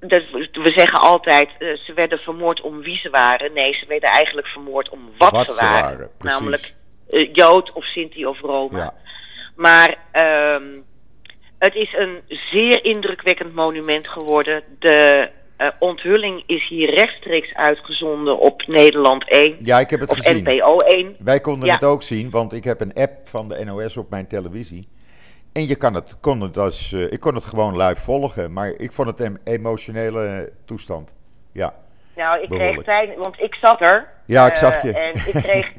Dat, 0.00 0.22
we 0.52 0.72
zeggen 0.76 1.00
altijd, 1.00 1.48
eh, 1.58 1.68
ze 1.76 1.92
werden 1.92 2.18
vermoord 2.18 2.60
om 2.60 2.80
wie 2.82 2.96
ze 2.98 3.10
waren. 3.10 3.52
Nee, 3.52 3.74
ze 3.74 3.86
werden 3.86 4.10
eigenlijk 4.10 4.46
vermoord 4.46 4.88
om 4.88 5.10
wat, 5.18 5.30
Wat 5.32 5.52
ze 5.52 5.58
ze 5.58 5.64
waren. 5.64 5.80
waren, 5.82 6.10
precies. 6.18 6.38
Namelijk 6.38 6.74
eh, 7.10 7.28
Jood 7.32 7.72
of 7.72 7.84
Sinti 7.84 8.26
of 8.26 8.40
Roma. 8.40 8.78
Ja. 8.78 8.92
Maar 9.56 9.96
ehm, 10.12 10.62
het 11.58 11.74
is 11.74 11.94
een 11.94 12.20
zeer 12.28 12.84
indrukwekkend 12.84 13.54
monument 13.54 14.08
geworden. 14.08 14.62
De 14.78 15.28
eh, 15.56 15.68
onthulling 15.78 16.42
is 16.46 16.68
hier 16.68 16.94
rechtstreeks 16.94 17.54
uitgezonden 17.54 18.38
op 18.38 18.66
Nederland 18.66 19.30
1 19.30 19.56
ja, 19.60 19.78
ik 19.80 19.90
heb 19.90 20.00
het 20.00 20.12
gezien. 20.12 20.42
NPO 20.42 20.80
1. 20.80 21.16
Wij 21.18 21.40
konden 21.40 21.66
Ja. 21.68 21.74
het 21.74 21.84
ook 21.84 22.02
zien, 22.02 22.30
want 22.30 22.52
ik 22.52 22.64
heb 22.64 22.80
een 22.80 22.92
app 22.94 23.28
van 23.28 23.48
de 23.48 23.64
NOS 23.64 23.96
op 23.96 24.10
mijn 24.10 24.26
televisie. 24.26 24.88
En 25.52 25.66
je 25.68 25.76
kan 25.76 25.94
het, 25.94 26.20
kon 26.20 26.40
het 26.40 26.56
als, 26.56 26.92
eh, 26.92 27.12
ik 27.12 27.20
kon 27.20 27.34
het 27.34 27.44
gewoon 27.44 27.76
live 27.76 28.02
volgen, 28.02 28.52
maar 28.52 28.68
ik 28.76 28.92
vond 28.92 29.08
het 29.08 29.20
een 29.20 29.38
emotionele 29.44 30.52
toestand. 30.64 31.16
Ja, 31.52 31.74
Nou, 32.16 32.42
ik 32.42 32.48
kreeg 32.48 32.82
tijd, 32.82 33.16
want 33.16 33.40
ik 33.40 33.54
zat 33.54 33.80
er. 33.80 34.08
Ja, 34.26 34.46
ik 34.46 34.52
Eh, 34.52 34.58
zag 34.58 34.82
je. 34.82 34.92
En 34.92 35.10
ik 35.14 35.42
kreeg, 35.42 35.72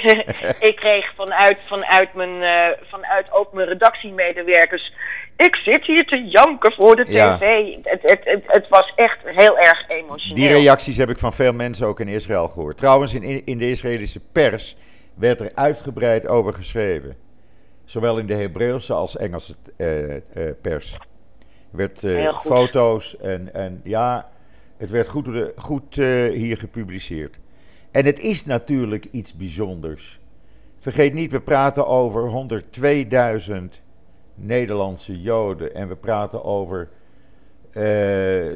ik 0.68 0.76
kreeg 0.76 1.14
vanuit, 1.16 1.58
vanuit, 1.66 2.14
mijn, 2.14 2.42
eh, 2.42 2.78
vanuit 2.88 3.32
ook 3.32 3.52
mijn 3.52 3.68
redactiemedewerkers. 3.68 4.92
Ik 5.36 5.56
zit 5.56 5.86
hier 5.86 6.06
te 6.06 6.24
janken 6.24 6.72
voor 6.72 6.96
de 6.96 7.04
Ja. 7.06 7.36
tv. 7.36 7.74
Het, 7.82 8.02
het, 8.02 8.20
het, 8.24 8.42
het 8.46 8.68
was 8.68 8.92
echt 8.96 9.18
heel 9.24 9.58
erg 9.58 9.88
emotioneel. 9.88 10.34
die 10.34 10.48
reacties 10.48 10.96
heb 10.96 11.10
ik 11.10 11.18
van 11.18 11.32
veel 11.32 11.52
mensen 11.52 11.86
ook 11.86 12.00
in 12.00 12.08
Israël 12.08 12.48
gehoord. 12.48 12.78
Trouwens, 12.78 13.14
in, 13.14 13.44
in 13.44 13.58
de 13.58 13.70
Israëlische 13.70 14.20
pers 14.32 14.76
werd 15.14 15.40
er 15.40 15.50
uitgebreid 15.54 16.28
over 16.28 16.52
geschreven. 16.52 17.16
Zowel 17.84 18.18
in 18.18 18.26
de 18.26 18.34
Hebreeuwse 18.34 18.92
als 18.92 19.16
Engelse 19.16 19.54
eh, 19.76 20.16
eh, 20.16 20.22
pers. 20.62 20.92
Er 20.92 21.78
werd 21.78 22.06
foto's 22.42 23.16
en, 23.16 23.54
en 23.54 23.80
ja, 23.84 24.28
het 24.78 24.90
werd 24.90 25.08
goed, 25.08 25.52
goed 25.56 25.94
hier 26.32 26.56
gepubliceerd. 26.56 27.38
En 27.92 28.04
het 28.04 28.20
is 28.20 28.44
natuurlijk 28.46 29.06
iets 29.10 29.34
bijzonders. 29.36 30.20
Vergeet 30.78 31.12
niet, 31.14 31.30
we 31.30 31.40
praten 31.40 31.86
over 31.86 32.48
102.000 33.50 33.54
Nederlandse 34.34 35.20
Joden. 35.20 35.74
En 35.74 35.88
we 35.88 35.96
praten 35.96 36.44
over 36.44 36.88
eh, 37.72 37.84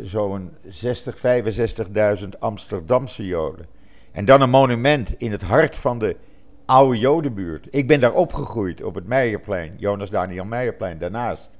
zo'n 0.02 0.50
60, 0.68 1.16
65.000 2.22 2.28
Amsterdamse 2.38 3.26
Joden. 3.26 3.66
En 4.12 4.24
dan 4.24 4.40
een 4.40 4.50
monument 4.50 5.14
in 5.18 5.30
het 5.32 5.42
hart 5.42 5.74
van 5.76 5.98
de 5.98 6.16
oude 6.66 6.98
Jodenbuurt. 6.98 7.66
Ik 7.70 7.86
ben 7.86 8.00
daar 8.00 8.12
opgegroeid 8.14 8.82
op 8.82 8.94
het 8.94 9.06
Meijerplein, 9.06 9.74
Jonas 9.78 10.10
Daniel 10.10 10.44
Meijerplein, 10.44 10.98
daarnaast. 10.98 11.50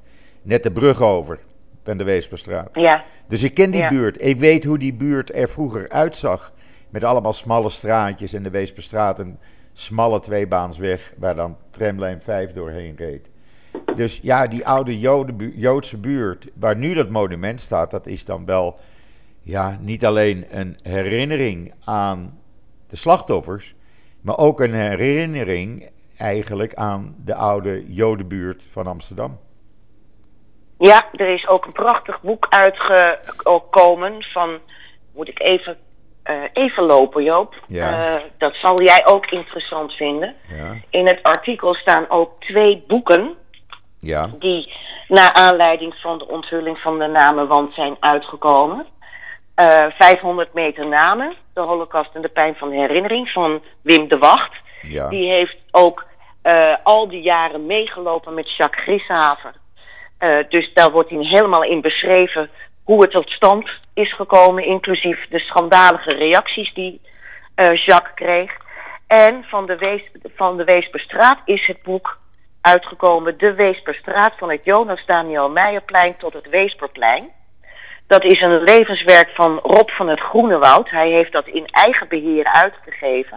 Net 0.42 0.62
de 0.62 0.72
brug 0.72 1.02
over, 1.02 1.38
van 1.84 1.98
de 1.98 2.04
Weesperstraat. 2.04 2.68
Ja, 2.72 3.04
Dus 3.28 3.42
ik 3.42 3.54
ken 3.54 3.70
die 3.70 3.80
Ja. 3.80 3.88
buurt. 3.88 4.22
Ik 4.24 4.38
weet 4.38 4.64
hoe 4.64 4.78
die 4.78 4.94
buurt 4.94 5.34
er 5.36 5.48
vroeger 5.48 5.88
uitzag. 5.88 6.52
Met 6.96 7.04
allemaal 7.04 7.32
smalle 7.32 7.70
straatjes 7.70 8.32
en 8.32 8.42
de 8.42 8.50
Weesperstraat 8.50 9.18
een 9.18 9.38
smalle 9.72 10.20
tweebaansweg 10.20 11.12
waar 11.18 11.34
dan 11.34 11.56
tramlijn 11.70 12.20
5 12.20 12.52
doorheen 12.52 12.96
reed. 12.96 13.30
Dus 13.94 14.18
ja, 14.22 14.46
die 14.46 14.66
oude 14.66 14.98
Joodse 15.58 15.98
buurt 15.98 16.48
waar 16.54 16.76
nu 16.76 16.94
dat 16.94 17.10
monument 17.10 17.60
staat, 17.60 17.90
dat 17.90 18.06
is 18.06 18.24
dan 18.24 18.44
wel 18.44 18.78
ja, 19.42 19.76
niet 19.80 20.06
alleen 20.06 20.46
een 20.50 20.78
herinnering 20.82 21.74
aan 21.84 22.40
de 22.86 22.96
slachtoffers, 22.96 23.74
maar 24.20 24.38
ook 24.38 24.60
een 24.60 24.74
herinnering 24.74 25.90
eigenlijk 26.18 26.74
aan 26.74 27.16
de 27.24 27.34
oude 27.34 27.92
Jodenbuurt 27.92 28.62
van 28.62 28.86
Amsterdam. 28.86 29.38
ja, 30.78 31.08
er 31.12 31.34
is 31.34 31.46
ook 31.46 31.66
een 31.66 31.72
prachtig 31.72 32.20
boek 32.20 32.46
uitgekomen 32.48 34.22
van. 34.22 34.58
Moet 35.12 35.28
ik 35.28 35.40
even, 35.40 35.76
eh, 36.26 36.34
even 36.52 36.82
lopen, 36.82 37.22
Joop? 37.22 37.54
Ja. 37.66 38.14
Eh, 38.16 38.22
dat 38.38 38.54
zal 38.54 38.82
jij 38.82 39.06
ook 39.06 39.26
interessant 39.26 39.92
vinden. 39.92 40.34
Ja, 40.48 40.74
In 40.90 41.06
het 41.06 41.22
artikel 41.22 41.74
staan 41.74 42.04
ook 42.08 42.40
twee 42.40 42.84
boeken. 42.86 43.34
ja, 43.98 44.28
die 44.38 44.72
naar 45.08 45.32
aanleiding 45.32 45.94
van 45.94 46.18
de 46.18 46.28
onthulling 46.28 46.78
van 46.78 46.98
de 46.98 47.06
namenwand 47.06 47.74
zijn 47.74 47.96
uitgekomen. 48.00 48.86
Eh 49.54 49.86
500 49.98 50.54
meter 50.54 50.86
namen, 50.86 51.34
de 51.54 51.60
holocaust 51.60 52.10
en 52.14 52.22
de 52.22 52.28
pijn 52.28 52.54
van 52.56 52.68
de 52.70 52.76
herinnering 52.76 53.28
van 53.30 53.62
Wim 53.82 54.08
de 54.08 54.18
Wacht. 54.18 54.52
ja. 54.82 55.08
Die 55.08 55.30
heeft 55.30 55.56
ook 55.70 56.06
eh, 56.42 56.74
al 56.82 57.08
die 57.08 57.22
jaren 57.22 57.66
meegelopen 57.66 58.34
met 58.34 58.56
Jacques 58.56 58.82
Grishaver. 58.84 59.52
Eh, 60.18 60.36
dus 60.48 60.72
daar 60.74 60.90
wordt 60.90 61.10
hij 61.10 61.24
helemaal 61.24 61.62
in 61.64 61.80
beschreven 61.80 62.50
hoe 62.86 63.02
het 63.02 63.10
tot 63.10 63.30
stand 63.30 63.70
is 63.94 64.14
gekomen, 64.14 64.64
inclusief 64.64 65.26
de 65.28 65.38
schandalige 65.38 66.12
reacties 66.12 66.74
die 66.74 67.00
eh, 67.54 67.76
Jacques 67.76 68.14
kreeg. 68.14 68.52
En 69.06 69.44
van 69.44 69.66
de, 69.66 69.76
Wees, 69.76 70.02
van 70.36 70.56
de 70.56 70.64
Weesperstraat 70.64 71.38
is 71.44 71.66
het 71.66 71.82
boek 71.82 72.18
uitgekomen, 72.60 73.38
De 73.38 73.54
Weesperstraat, 73.54 74.32
van 74.36 74.50
het 74.50 74.64
Jonas 74.64 75.06
Daniel 75.06 75.50
Meijerplein 75.50 76.16
tot 76.16 76.32
het 76.32 76.48
Weesperplein. 76.48 77.28
Dat 78.06 78.24
is 78.24 78.40
een 78.40 78.62
levenswerk 78.62 79.28
van 79.34 79.58
Rob 79.62 79.88
van 79.90 80.08
het 80.08 80.20
Groenewoud. 80.20 80.90
Hij 80.90 81.10
heeft 81.10 81.32
dat 81.32 81.46
in 81.46 81.66
eigen 81.66 82.08
beheer 82.08 82.44
uitgegeven. 82.44 83.36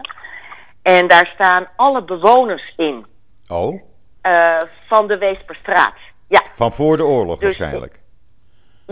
En 0.82 1.08
daar 1.08 1.30
staan 1.34 1.68
alle 1.76 2.02
bewoners 2.02 2.72
in 2.76 3.06
Oh, 3.48 3.82
eh, 4.20 4.60
van 4.86 5.06
de 5.06 5.18
Weesperstraat. 5.18 5.94
Ja, 6.28 6.40
van 6.54 6.72
voor 6.72 6.96
de 6.96 7.04
oorlog 7.04 7.38
Dus- 7.38 7.58
waarschijnlijk. 7.58 8.00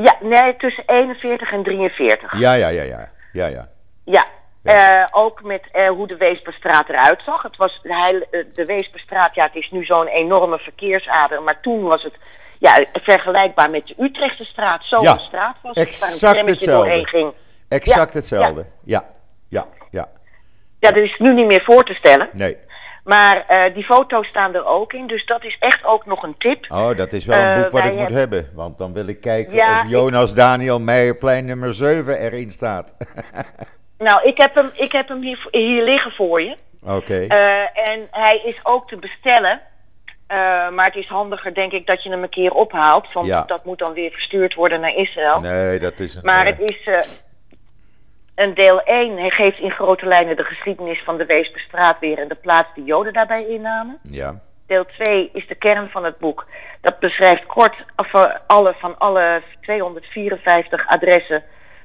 Ja, 0.03 0.17
nee, 0.21 0.57
tussen 0.57 0.85
41 0.87 1.53
en 1.53 1.63
43. 1.63 2.39
Ja, 2.39 2.53
ja, 2.53 2.69
ja, 2.69 2.83
ja. 2.83 3.09
Ja, 3.33 3.47
ja. 3.47 3.69
Ja, 4.05 4.27
Ja. 4.63 5.01
eh, 5.03 5.07
ook 5.11 5.43
met 5.43 5.63
eh, 5.73 5.89
hoe 5.89 6.07
de 6.07 6.17
Weesperstraat 6.17 6.89
eruit 6.89 7.23
zag. 7.25 7.43
Het 7.43 7.57
was 7.57 7.81
de, 7.83 8.27
eh, 8.31 8.45
de 8.53 8.65
Weesperstraat, 8.65 9.35
ja, 9.35 9.45
het 9.45 9.55
is 9.55 9.71
nu 9.71 9.85
zo'n 9.85 10.07
enorme 10.07 10.59
verkeersader. 10.59 11.43
Maar 11.43 11.61
toen 11.61 11.83
was 11.83 12.03
het 12.03 12.15
ja, 12.59 12.85
vergelijkbaar 12.93 13.71
met 13.71 13.87
de 13.87 13.95
Utrechtse 13.99 14.45
straat. 14.45 14.85
Zo'n 14.85 15.03
Ja, 15.03 15.17
straat 15.17 15.57
was 15.63 15.75
het, 15.75 15.87
exact 15.87 16.41
een 16.43 16.47
hetzelfde. 16.49 17.07
ging. 17.07 17.33
Exact 17.69 18.13
Ja, 18.13 18.19
hetzelfde. 18.19 18.65
Ja, 18.85 19.05
ja, 19.49 19.67
ja. 19.91 20.07
Ja, 20.81 20.91
dat 20.91 21.03
is 21.05 21.19
nu 21.19 21.35
niet 21.35 21.47
meer 21.47 21.63
voor 21.65 21.85
te 21.85 21.95
stellen. 21.95 22.29
Nee. 22.33 22.57
Maar 23.09 23.45
eh, 23.47 23.75
die 23.75 23.85
foto's 23.85 24.27
staan 24.27 24.55
er 24.55 24.67
ook 24.67 24.93
in. 24.93 25.07
Dus 25.07 25.27
dat 25.27 25.45
is 25.45 25.57
echt 25.61 25.85
ook 25.85 26.07
nog 26.07 26.23
een 26.23 26.35
tip. 26.39 26.65
Oh, 26.69 26.97
dat 26.97 27.13
is 27.13 27.25
wel 27.25 27.39
een 27.39 27.53
Eh, 27.55 27.63
boek 27.63 27.71
wat 27.73 27.85
ik 27.85 27.95
moet 27.95 28.11
hebben-. 28.11 28.47
Want 28.55 28.79
dan 28.79 28.93
wil 28.93 29.07
ik 29.07 29.21
kijken 29.21 29.55
Ja, 29.55 29.83
of 29.85 29.91
Jonas 29.91 30.35
Daniel 30.35 30.81
Meijerplein 30.81 31.45
nummer 31.45 31.75
7 31.75 32.19
erin 32.19 32.51
staat. 32.51 32.95
Nou, 33.99 34.23
ik 34.29 34.39
heb 34.39 34.55
hem, 34.55 34.71
ik 34.75 34.93
heb 34.93 35.09
hem 35.09 35.21
hier, 35.21 35.47
hier 35.51 35.85
liggen 35.85 36.11
voor 36.13 36.43
je. 36.43 36.57
Oké. 36.87 37.15
Eh, 37.29 37.89
en 37.89 38.09
hij 38.11 38.41
is 38.45 38.61
ook 38.63 38.89
te 38.89 38.97
bestellen. 38.97 39.61
Maar 40.75 40.85
het 40.87 40.95
is 40.95 41.07
handiger, 41.07 41.55
denk 41.55 41.73
ik, 41.73 41.87
dat 41.87 42.03
je 42.03 42.11
hem 42.11 42.23
een 42.23 42.29
keer 42.29 42.53
ophaalt. 42.53 43.13
Want 43.13 43.27
Ja. 43.27 43.43
dat 43.47 43.65
moet 43.65 43.79
dan 43.79 43.93
weer 43.93 44.11
verstuurd 44.11 44.55
worden 44.55 44.81
naar 44.81 44.95
Israël. 44.95 45.41
nee, 45.41 45.79
dat 45.79 45.99
is 46.01 46.15
een... 46.15 46.21
Maar 46.25 46.47
het 46.47 46.61
is 46.61 47.25
een 48.39 48.55
deel 48.55 48.81
1. 48.83 49.17
Hij 49.19 49.31
geeft 49.31 49.59
in 49.59 49.71
grote 49.71 50.07
lijnen 50.07 50.37
de 50.37 50.45
geschiedenis 50.45 51.03
van 51.05 51.17
de 51.17 51.27
Weesperstraat 51.27 51.97
weer 52.01 52.19
en 52.19 52.29
de 52.29 52.35
plaats 52.35 52.69
die 52.75 52.85
Joden 52.85 53.13
daarbij 53.13 53.47
innamen. 53.49 53.99
Ja, 54.03 54.41
Deel 54.67 54.85
2 54.87 55.31
is 55.33 55.47
de 55.47 55.55
kern 55.55 55.89
van 55.91 56.05
het 56.05 56.19
boek. 56.19 56.47
Dat 56.81 56.99
beschrijft 56.99 57.47
kort 57.47 57.75
alle, 58.47 58.75
van 58.79 58.99
alle 58.99 59.43
254 59.61 60.87
adressen 60.89 61.43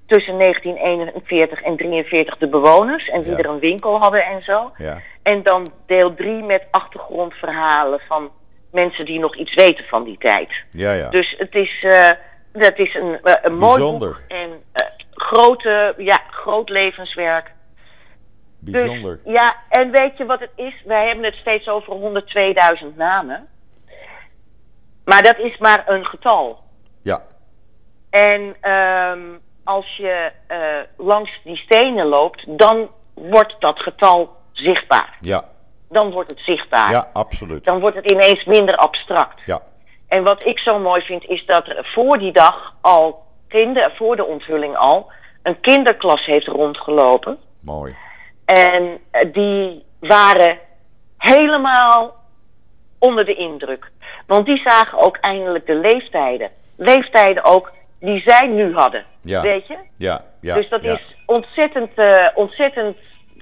tussen 0.07 0.37
1941 0.37 1.61
en 1.61 1.75
43 1.77 2.37
de 2.37 2.47
bewoners 2.47 3.05
en 3.05 3.21
die 3.21 3.31
Ja. 3.31 3.37
er 3.37 3.45
een 3.45 3.59
winkel 3.59 3.97
hadden 3.99 4.25
en 4.25 4.41
zo. 4.43 4.71
ja. 4.77 4.97
En 5.23 5.43
dan 5.43 5.71
deel 5.87 6.13
3 6.13 6.43
met 6.43 6.63
achtergrondverhalen 6.71 7.99
van 8.07 8.29
mensen 8.71 9.05
die 9.05 9.19
nog 9.19 9.35
iets 9.35 9.53
weten 9.53 9.85
van 9.85 10.03
die 10.03 10.17
tijd. 10.17 10.49
Ja, 10.69 10.91
ja. 10.93 11.09
Dus 11.09 11.35
het 11.37 11.55
is, 11.55 11.83
eh, 11.83 12.09
dat 12.53 12.77
is 12.77 12.95
een, 12.95 13.19
eh, 13.23 13.33
een 13.41 13.55
mooi 13.57 13.77
Bijzonder. 13.77 14.09
boek 14.09 14.23
en 14.27 14.49
eh, 14.71 14.85
grote, 15.13 15.93
ja, 15.97 16.21
groot 16.43 16.69
levenswerk. 16.69 17.51
Bijzonder. 18.59 19.19
Dus, 19.23 19.33
ja, 19.33 19.55
en 19.69 19.91
weet 19.91 20.17
je 20.17 20.25
wat 20.25 20.39
het 20.39 20.51
is? 20.55 20.73
Wij 20.85 21.05
hebben 21.07 21.25
het 21.25 21.35
steeds 21.35 21.67
over 21.67 21.93
102.000 22.81 22.95
namen. 22.95 23.47
Maar 25.05 25.23
dat 25.23 25.37
is 25.37 25.57
maar 25.57 25.83
een 25.89 26.05
getal. 26.05 26.63
Ja, 27.01 27.21
En 28.09 28.55
ehm, 28.61 29.21
als 29.63 29.95
je 29.97 30.31
eh, 30.47 30.57
langs 30.97 31.31
die 31.43 31.57
stenen 31.57 32.05
loopt, 32.05 32.57
dan 32.57 32.89
wordt 33.13 33.55
dat 33.59 33.79
getal 33.79 34.35
zichtbaar. 34.51 35.17
ja, 35.21 35.43
Dan 35.89 36.11
wordt 36.11 36.29
het 36.29 36.39
zichtbaar. 36.39 36.91
ja, 36.91 37.09
absoluut. 37.13 37.65
Dan 37.65 37.79
wordt 37.79 37.95
het 37.95 38.05
ineens 38.05 38.43
minder 38.45 38.75
abstract. 38.75 39.41
Ja, 39.45 39.61
En 40.07 40.23
wat 40.23 40.45
ik 40.45 40.59
zo 40.59 40.79
mooi 40.79 41.01
vind, 41.01 41.25
is 41.25 41.45
dat 41.45 41.67
er 41.67 41.85
voor 41.93 42.17
die 42.19 42.31
dag 42.31 42.75
al, 42.81 43.25
kinder, 43.47 43.91
voor 43.95 44.15
de 44.15 44.25
onthulling 44.25 44.75
al, 44.77 45.11
een 45.43 45.59
kinderklas 45.59 46.25
heeft 46.25 46.47
rondgelopen. 46.47 47.37
mooi. 47.59 47.95
En 48.45 48.99
eh, 49.11 49.33
die 49.33 49.83
waren 49.99 50.57
helemaal 51.17 52.15
onder 52.99 53.25
de 53.25 53.35
indruk. 53.35 53.91
Want 54.27 54.45
die 54.45 54.61
zagen 54.61 54.97
ook 54.99 55.17
eindelijk 55.17 55.65
de 55.65 55.75
leeftijden. 55.75 56.49
Leeftijden 56.77 57.43
ook 57.43 57.71
die 57.99 58.21
zij 58.25 58.47
nu 58.47 58.73
hadden. 58.73 59.05
Ja. 59.21 59.41
Weet 59.41 59.67
je? 59.67 59.77
Ja, 59.97 60.23
ja. 60.41 60.55
dus 60.55 60.69
dat 60.69 60.83
ja. 60.83 60.93
is 60.93 61.15
ontzettend, 61.25 61.91
eh, 61.95 62.27
ontzettend 62.35 62.97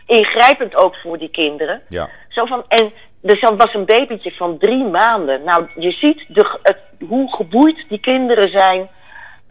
ingrijpend 0.06 0.76
ook 0.76 0.96
voor 0.96 1.18
die 1.18 1.30
kinderen. 1.30 1.82
Ja. 1.88 2.10
Zo 2.30 2.46
van, 2.46 2.64
en 2.68 2.92
er 3.22 3.56
was 3.58 3.74
een 3.74 3.86
babytje 3.86 4.32
van 4.32 4.58
drie 4.58 4.84
maanden. 4.84 5.44
Nou, 5.44 5.68
je 5.76 5.92
ziet 5.92 6.26
de, 6.28 6.60
het, 6.64 6.78
hoe 7.08 7.36
geboeid 7.36 7.86
die 7.90 8.00
kinderen 8.00 8.50
zijn 8.50 8.90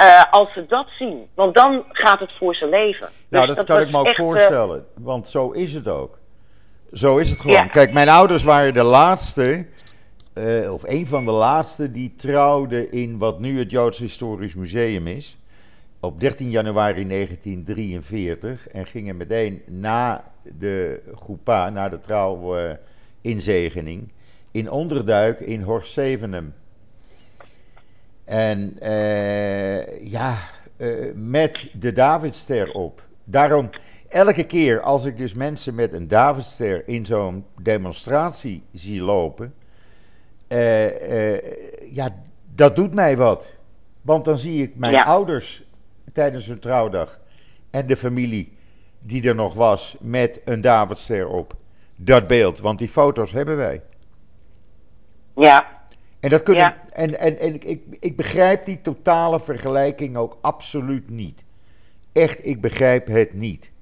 uh, 0.00 0.24
als 0.30 0.52
ze 0.52 0.66
dat 0.68 0.86
zien. 0.98 1.26
Want 1.34 1.54
dan 1.54 1.84
gaat 1.88 2.20
het 2.20 2.32
voor 2.38 2.54
ze 2.54 2.66
leven. 2.66 3.10
Nou, 3.28 3.46
dus 3.46 3.56
dat, 3.56 3.64
kan 3.64 3.80
ik 3.80 3.90
me 3.90 3.98
ook 3.98 4.06
echt, 4.06 4.16
voorstellen. 4.16 4.86
Want 4.94 5.28
zo 5.28 5.50
is 5.50 5.74
het 5.74 5.88
ook. 5.88 6.18
Zo 6.92 7.16
is 7.16 7.30
het 7.30 7.40
gewoon. 7.40 7.70
Kijk, 7.70 7.92
mijn 7.92 8.08
ouders 8.08 8.42
waren 8.42 8.74
de 8.74 8.82
laatste, 8.82 9.66
uh, 10.34 10.72
of 10.72 10.82
een 10.86 11.06
van 11.06 11.24
de 11.24 11.30
laatste, 11.30 11.90
die 11.90 12.14
trouwden 12.14 12.92
in 12.92 13.18
wat 13.18 13.40
nu 13.40 13.58
het 13.58 13.70
Joods 13.70 13.98
Historisch 13.98 14.54
Museum 14.54 15.06
is. 15.06 15.38
Op 16.00 16.20
13 16.20 16.50
januari 16.50 17.06
1943 17.06 18.68
en 18.68 18.86
gingen 18.86 19.16
meteen 19.16 19.62
na 19.66 20.24
de 20.42 21.02
groepa, 21.14 21.70
na 21.70 21.88
de 21.88 21.98
trouwinzegening, 21.98 24.12
in 24.50 24.70
onderduik 24.70 25.40
in 25.40 25.62
Horst 25.62 25.92
Zevenum. 25.92 26.54
En 28.30 28.76
uh, 28.82 30.10
ja, 30.10 30.36
uh, 30.76 31.14
met 31.14 31.68
de 31.72 31.92
Davidster 31.92 32.72
op. 32.72 33.06
Daarom, 33.24 33.70
elke 34.08 34.44
keer 34.44 34.80
als 34.80 35.04
ik 35.04 35.18
dus 35.18 35.34
mensen 35.34 35.74
met 35.74 35.92
een 35.92 36.08
Davidster 36.08 36.88
in 36.88 37.06
zo'n 37.06 37.44
demonstratie 37.62 38.62
zie 38.72 39.02
lopen, 39.02 39.54
uh, 40.48 41.40
ja, 41.92 42.08
dat 42.54 42.76
doet 42.76 42.94
mij 42.94 43.16
wat. 43.16 43.56
Want 44.02 44.24
dan 44.24 44.38
zie 44.38 44.62
ik 44.62 44.76
mijn 44.76 44.92
ja. 44.92 45.02
ouders 45.02 45.62
tijdens 46.12 46.46
hun 46.46 46.60
trouwdag 46.60 47.20
en 47.70 47.86
de 47.86 47.96
familie 47.96 48.52
die 48.98 49.28
er 49.28 49.34
nog 49.34 49.54
was 49.54 49.96
met 50.00 50.40
een 50.44 50.60
Davidster 50.60 51.28
op. 51.28 51.54
Dat 51.96 52.26
beeld, 52.26 52.58
want 52.58 52.78
die 52.78 52.88
foto's 52.88 53.32
hebben 53.32 53.56
wij. 53.56 53.82
Ja, 55.36 55.66
en, 56.20 56.30
dat 56.30 56.42
kunnen, 56.42 56.74
en, 56.92 57.18
en, 57.18 57.38
en 57.38 57.54
ik, 57.54 57.80
ik 58.00 58.16
begrijp 58.16 58.64
die 58.64 58.80
totale 58.80 59.40
vergelijking 59.40 60.16
ook 60.16 60.38
absoluut 60.40 61.10
niet. 61.10 61.44
Echt, 62.12 62.46
ik 62.46 62.60
begrijp 62.60 63.06
het 63.06 63.32
niet. 63.32 63.72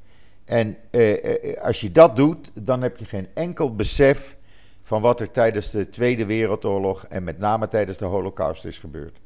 En 0.45 0.77
eh, 0.91 1.53
eh, 1.55 1.63
als 1.63 1.81
je 1.81 1.93
dat 1.93 2.17
doet, 2.17 2.51
dan 2.67 2.83
heb 2.83 2.97
je 2.97 3.05
geen 3.05 3.29
enkel 3.35 3.75
besef 3.75 4.37
van 4.83 5.03
wat 5.03 5.21
er 5.21 5.31
tijdens 5.31 5.71
de 5.71 5.89
Tweede 5.89 6.27
Wereldoorlog 6.27 7.05
en 7.05 7.25
met 7.25 7.39
name 7.39 7.69
tijdens 7.69 7.99
de 7.99 8.05
Holocaust 8.05 8.65
is 8.65 8.79
gebeurd. 8.79 9.21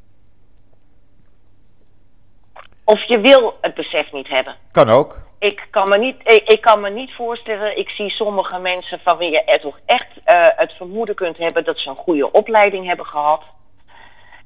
Of 2.85 3.03
je 3.03 3.21
wil 3.21 3.55
het 3.61 3.75
besef 3.75 4.13
niet 4.13 4.29
hebben. 4.29 4.57
Kan 4.71 4.89
ook 4.89 5.31
ik 5.43 5.67
kan, 5.71 5.89
me 5.89 5.99
niet, 5.99 6.17
ik, 6.23 6.43
ik, 6.49 6.61
kan 6.61 6.81
me 6.81 6.91
niet 6.91 7.13
voorstellen, 7.13 7.79
ik 7.79 7.89
zie 7.89 8.11
sommige 8.11 8.59
mensen 8.59 8.99
van 8.99 9.17
wie 9.17 9.31
je 9.31 9.45
er 9.45 9.61
toch 9.61 9.79
echt 9.87 10.09
uh, 10.27 10.47
het 10.57 10.73
vermoeden 10.73 11.15
kunt 11.15 11.37
hebben 11.37 11.65
dat 11.65 11.79
ze 11.79 11.89
een 11.89 11.97
goede 11.97 12.33
opleiding 12.33 12.87
hebben 12.87 13.07
gehad, 13.07 13.43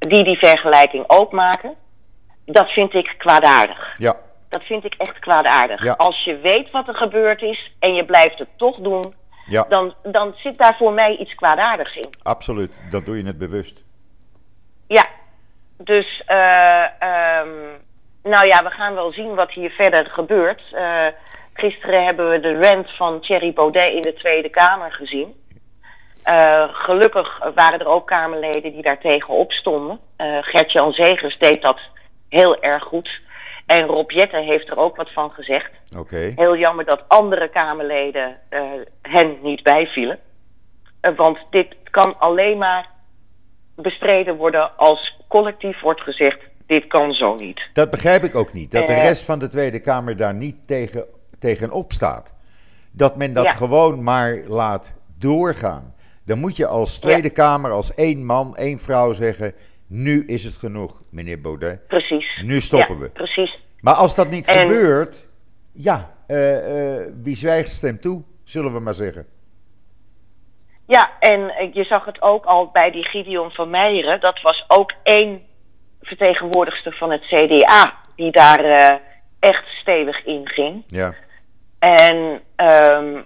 die 0.09 0.25
die 0.25 0.39
vergelijking 0.39 1.05
ook 1.07 1.33
maken. 1.33 1.75
Dat 2.45 2.71
vind 2.71 2.95
ik 2.95 3.15
kwaadaardig. 3.19 3.91
Ja. 3.95 4.17
Dat 4.49 4.63
vind 4.63 4.85
ik 4.85 4.95
echt 4.95 5.19
kwaadaardig. 5.19 5.85
Ja. 5.85 5.93
Als 5.93 6.25
je 6.25 6.39
weet 6.39 6.71
wat 6.71 6.89
er 6.89 6.95
gebeurd 6.95 7.43
is 7.43 7.73
en 7.79 7.95
je 7.95 8.05
blijft 8.05 8.39
het 8.39 8.49
toch 8.57 8.77
doen, 8.77 9.15
ja. 9.47 9.67
dan, 9.69 9.95
dan 10.03 10.35
zit 10.37 10.59
daar 10.59 10.77
voor 10.79 10.93
mij 10.93 11.17
iets 11.17 11.35
kwaadaardigs 11.35 11.97
in. 11.97 12.09
Absoluut, 12.23 12.83
dat 12.91 13.07
doe 13.07 13.17
je 13.17 13.27
het 13.27 13.39
bewust. 13.39 13.85
Ja, 14.87 15.07
dus 15.77 16.23
uh, 16.31 16.85
um, 17.43 17.85
nou 18.23 18.47
ja, 18.47 18.63
we 18.63 18.71
gaan 18.71 18.95
wel 18.95 19.13
zien 19.13 19.35
wat 19.35 19.51
hier 19.51 19.71
verder 19.71 20.07
gebeurt. 20.07 20.63
Uh, 20.73 21.07
gisteren 21.53 22.05
hebben 22.05 22.31
we 22.31 22.41
de 22.41 22.59
rant 22.59 22.91
van 22.91 23.21
Thierry 23.21 23.53
Baudet 23.53 23.93
in 23.93 24.03
de 24.03 24.15
Tweede 24.15 24.49
Kamer 24.49 24.93
gezien. 24.93 25.35
Uh, 26.29 26.65
gelukkig 26.73 27.39
waren 27.55 27.79
er 27.79 27.87
ook 27.87 28.07
Kamerleden 28.07 28.73
die 28.73 28.83
daar 28.83 28.99
tegenop 28.99 29.53
stonden. 29.53 30.01
Uh, 30.19 30.39
Gert-Jan 30.41 30.93
Zegers 30.93 31.39
deed 31.39 31.63
dat 31.63 31.79
heel 32.29 32.63
erg 32.63 32.83
goed. 32.83 33.21
En 33.67 33.87
Rob 33.87 34.11
Jetten 34.11 34.45
heeft 34.45 34.71
er 34.71 34.79
ook 34.79 34.97
wat 34.97 35.13
van 35.13 35.31
gezegd. 35.31 35.71
Okay. 35.99 36.33
Heel 36.37 36.57
jammer 36.57 36.85
dat 36.85 37.05
andere 37.09 37.49
Kamerleden 37.49 38.37
uh, 38.51 38.61
hen 39.03 39.37
niet 39.43 39.63
bijvielen. 39.63 40.19
want 41.17 41.39
dit 41.51 41.77
kan 41.91 42.19
alleen 42.19 42.59
maar 42.59 42.89
bestreden 43.75 44.37
worden 44.37 44.77
als 44.77 45.17
collectief 45.29 45.81
wordt 45.81 46.01
gezegd 46.01 46.39
dit 46.67 46.87
kan 46.87 47.13
zo 47.13 47.35
niet. 47.35 47.61
Dat 47.73 47.91
begrijp 47.91 48.23
ik 48.23 48.35
ook 48.35 48.53
niet. 48.53 48.71
Dat 48.71 48.87
de 48.87 48.95
rest 48.95 49.25
van 49.25 49.39
de 49.39 49.49
Tweede 49.49 49.81
Kamer 49.81 50.17
daar 50.17 50.35
niet 50.35 50.57
tegen, 50.67 51.05
tegenop 51.39 51.93
staat. 51.93 52.33
Dat 52.91 53.17
men 53.17 53.33
dat 53.33 53.53
gewoon 53.53 54.03
maar 54.03 54.43
laat 54.47 54.93
doorgaan. 55.19 55.95
Dan 56.27 56.39
moet 56.39 56.57
je 56.57 56.67
als 56.67 56.99
Tweede 56.99 57.31
Kamer, 57.31 57.71
als 57.71 57.95
één 57.95 58.25
man, 58.25 58.57
één 58.57 58.79
vrouw 58.79 59.13
zeggen: 59.13 59.53
Nu 59.87 60.25
is 60.27 60.45
het 60.45 60.57
genoeg, 60.57 61.03
meneer 61.11 61.41
Baudet. 61.41 61.87
Precies. 61.87 62.41
Nu 62.43 62.61
stoppen 62.61 62.99
we. 62.99 63.09
Precies. 63.11 63.59
Maar 63.81 63.95
als 63.95 64.15
dat 64.15 64.31
niet 64.31 64.51
gebeurt, 64.51 65.29
ja, 65.73 66.15
uh, 66.29 66.97
uh, 66.97 67.07
wie 67.23 67.37
zwijgt 67.37 67.69
stemt 67.69 68.03
toe, 68.03 68.23
zullen 68.45 68.73
we 68.73 68.81
maar 68.81 68.95
zeggen. 68.95 69.27
Ja, 70.87 71.11
en 71.21 71.71
je 71.73 71.85
zag 71.85 72.05
het 72.05 72.23
ook 72.23 72.45
al 72.45 72.71
bij 72.73 72.91
die 72.91 73.05
Gideon 73.05 73.51
van 73.51 73.71
Meijeren. 73.71 74.21
Dat 74.21 74.41
was 74.43 74.65
ook 74.69 74.93
één 75.03 75.43
vertegenwoordigster 76.03 76.93
van 76.93 77.11
het 77.11 77.23
CDA 77.23 77.95
die 78.17 78.31
daar 78.31 78.65
uh, 78.65 78.97
echt 79.39 79.65
stevig 79.81 80.25
in 80.25 80.49
ging. 80.49 80.85
Ja. 80.87 81.15
En 81.79 82.41
um, 82.57 83.17
uh, 83.17 83.25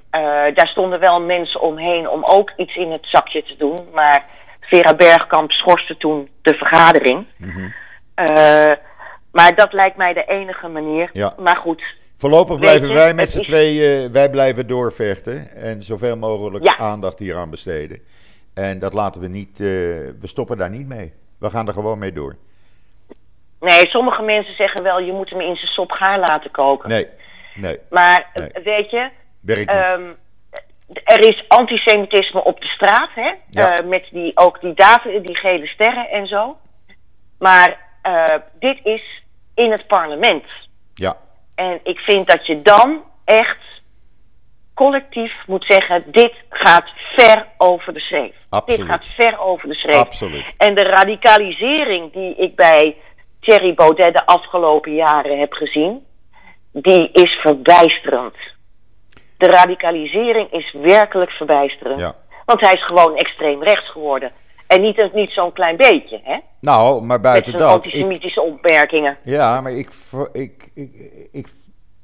daar 0.54 0.68
stonden 0.68 1.00
wel 1.00 1.20
mensen 1.20 1.60
omheen 1.60 2.08
om 2.08 2.24
ook 2.24 2.52
iets 2.56 2.76
in 2.76 2.90
het 2.90 3.06
zakje 3.06 3.42
te 3.42 3.56
doen. 3.56 3.88
Maar 3.94 4.24
Vera 4.60 4.94
Bergkamp 4.94 5.50
schorste 5.52 5.96
toen 5.96 6.28
de 6.42 6.54
vergadering. 6.54 7.26
Mm 7.36 7.50
-hmm. 7.50 7.72
uh, 8.26 8.74
maar 9.32 9.54
dat 9.54 9.72
lijkt 9.72 9.96
mij 9.96 10.12
de 10.12 10.24
enige 10.24 10.68
manier. 10.68 11.10
Ja. 11.12 11.34
Maar 11.38 11.56
goed. 11.56 11.94
Voorlopig 12.16 12.58
blijven 12.58 12.88
je, 12.88 12.94
wij 12.94 13.14
met 13.14 13.30
z'n 13.30 13.40
is... 13.40 13.46
tweeën, 13.46 14.12
wij 14.12 14.30
blijven 14.30 14.66
doorvechten. 14.66 15.52
En 15.52 15.82
zoveel 15.82 16.16
mogelijk 16.16 16.64
ja. 16.64 16.76
aandacht 16.76 17.18
hieraan 17.18 17.50
besteden. 17.50 17.98
En 18.54 18.78
dat 18.78 18.94
laten 18.94 19.20
we 19.20 19.28
niet, 19.28 19.58
we 19.58 20.14
stoppen 20.22 20.56
daar 20.56 20.70
niet 20.70 20.88
mee. 20.88 21.12
We 21.38 21.50
gaan 21.50 21.66
er 21.66 21.72
gewoon 21.72 21.98
mee 21.98 22.12
door. 22.12 22.36
Nee, 23.60 23.88
sommige 23.88 24.22
mensen 24.22 24.54
zeggen 24.54 24.82
wel, 24.82 25.00
je 25.00 25.12
moet 25.12 25.30
hem 25.30 25.40
in 25.40 25.56
zijn 25.56 25.72
sop 25.72 25.90
gaar 25.90 26.18
laten 26.18 26.50
koken. 26.50 26.88
Nee, 26.88 27.06
nee. 27.54 27.78
Maar 27.90 28.30
nee. 28.32 28.50
weet 28.64 28.90
je, 28.90 29.10
um, 29.46 30.16
er 31.04 31.28
is 31.28 31.44
antisemitisme 31.48 32.44
op 32.44 32.60
de 32.60 32.66
straat, 32.66 33.10
hè? 33.14 33.32
Ja. 33.50 33.78
Uh, 33.78 33.88
met 33.88 34.08
die, 34.10 34.36
ook 34.36 34.60
die, 34.60 34.74
David, 34.74 35.24
die 35.24 35.36
gele 35.36 35.66
sterren 35.66 36.10
en 36.10 36.26
zo. 36.26 36.56
Maar 37.38 37.78
uh, 38.02 38.34
dit 38.58 38.78
is 38.82 39.22
in 39.54 39.70
het 39.72 39.86
parlement. 39.86 40.44
Ja. 40.94 41.16
En 41.54 41.80
ik 41.82 41.98
vind 41.98 42.26
dat 42.26 42.46
je 42.46 42.62
dan 42.62 43.02
echt 43.24 43.58
collectief 44.74 45.34
moet 45.46 45.64
zeggen: 45.64 46.04
dit 46.06 46.32
gaat 46.48 46.90
ver 47.16 47.46
over 47.56 47.92
de 47.92 48.00
schreef. 48.00 48.34
Absoluut. 48.48 48.78
Dit 48.78 48.88
gaat 48.88 49.06
ver 49.06 49.38
over 49.38 49.68
de 49.68 49.74
schreef. 49.74 49.94
Absoluut. 49.94 50.44
En 50.56 50.74
de 50.74 50.82
radicalisering 50.82 52.12
die 52.12 52.34
ik 52.36 52.54
bij 52.54 52.96
Thierry 53.40 53.74
Baudet 53.74 54.12
de 54.12 54.26
afgelopen 54.26 54.94
jaren 54.94 55.38
heb 55.38 55.52
gezien, 55.52 56.06
die 56.72 57.10
is 57.12 57.32
verbijsterend. 57.32 58.36
De 59.40 59.46
radicalisering 59.46 60.52
is 60.52 60.72
werkelijk 60.72 61.30
verbijsterend. 61.30 62.00
Ja. 62.00 62.16
Want 62.44 62.60
hij 62.60 62.72
is 62.72 62.84
gewoon 62.84 63.16
extreem 63.16 63.62
rechts 63.62 63.88
geworden. 63.88 64.32
En 64.66 64.80
niet, 64.80 65.10
niet 65.14 65.30
zo'n 65.30 65.52
klein 65.52 65.76
beetje, 65.76 66.20
hè? 66.22 66.38
Nou, 66.60 67.02
maar 67.02 67.20
buiten 67.20 67.52
Met 67.52 67.60
dat... 67.60 67.70
antisemitische 67.70 68.40
ik, 68.40 68.46
opmerkingen. 68.46 69.16
Ja, 69.22 69.60
maar 69.60 69.72
ik, 69.72 69.90
ik, 70.32 70.70
ik, 70.74 70.92
ik, 71.32 71.46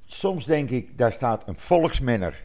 soms 0.06 0.44
denk 0.44 0.70
ik, 0.70 0.98
daar 0.98 1.12
staat 1.12 1.48
een 1.48 1.58
volksmenner. 1.58 2.44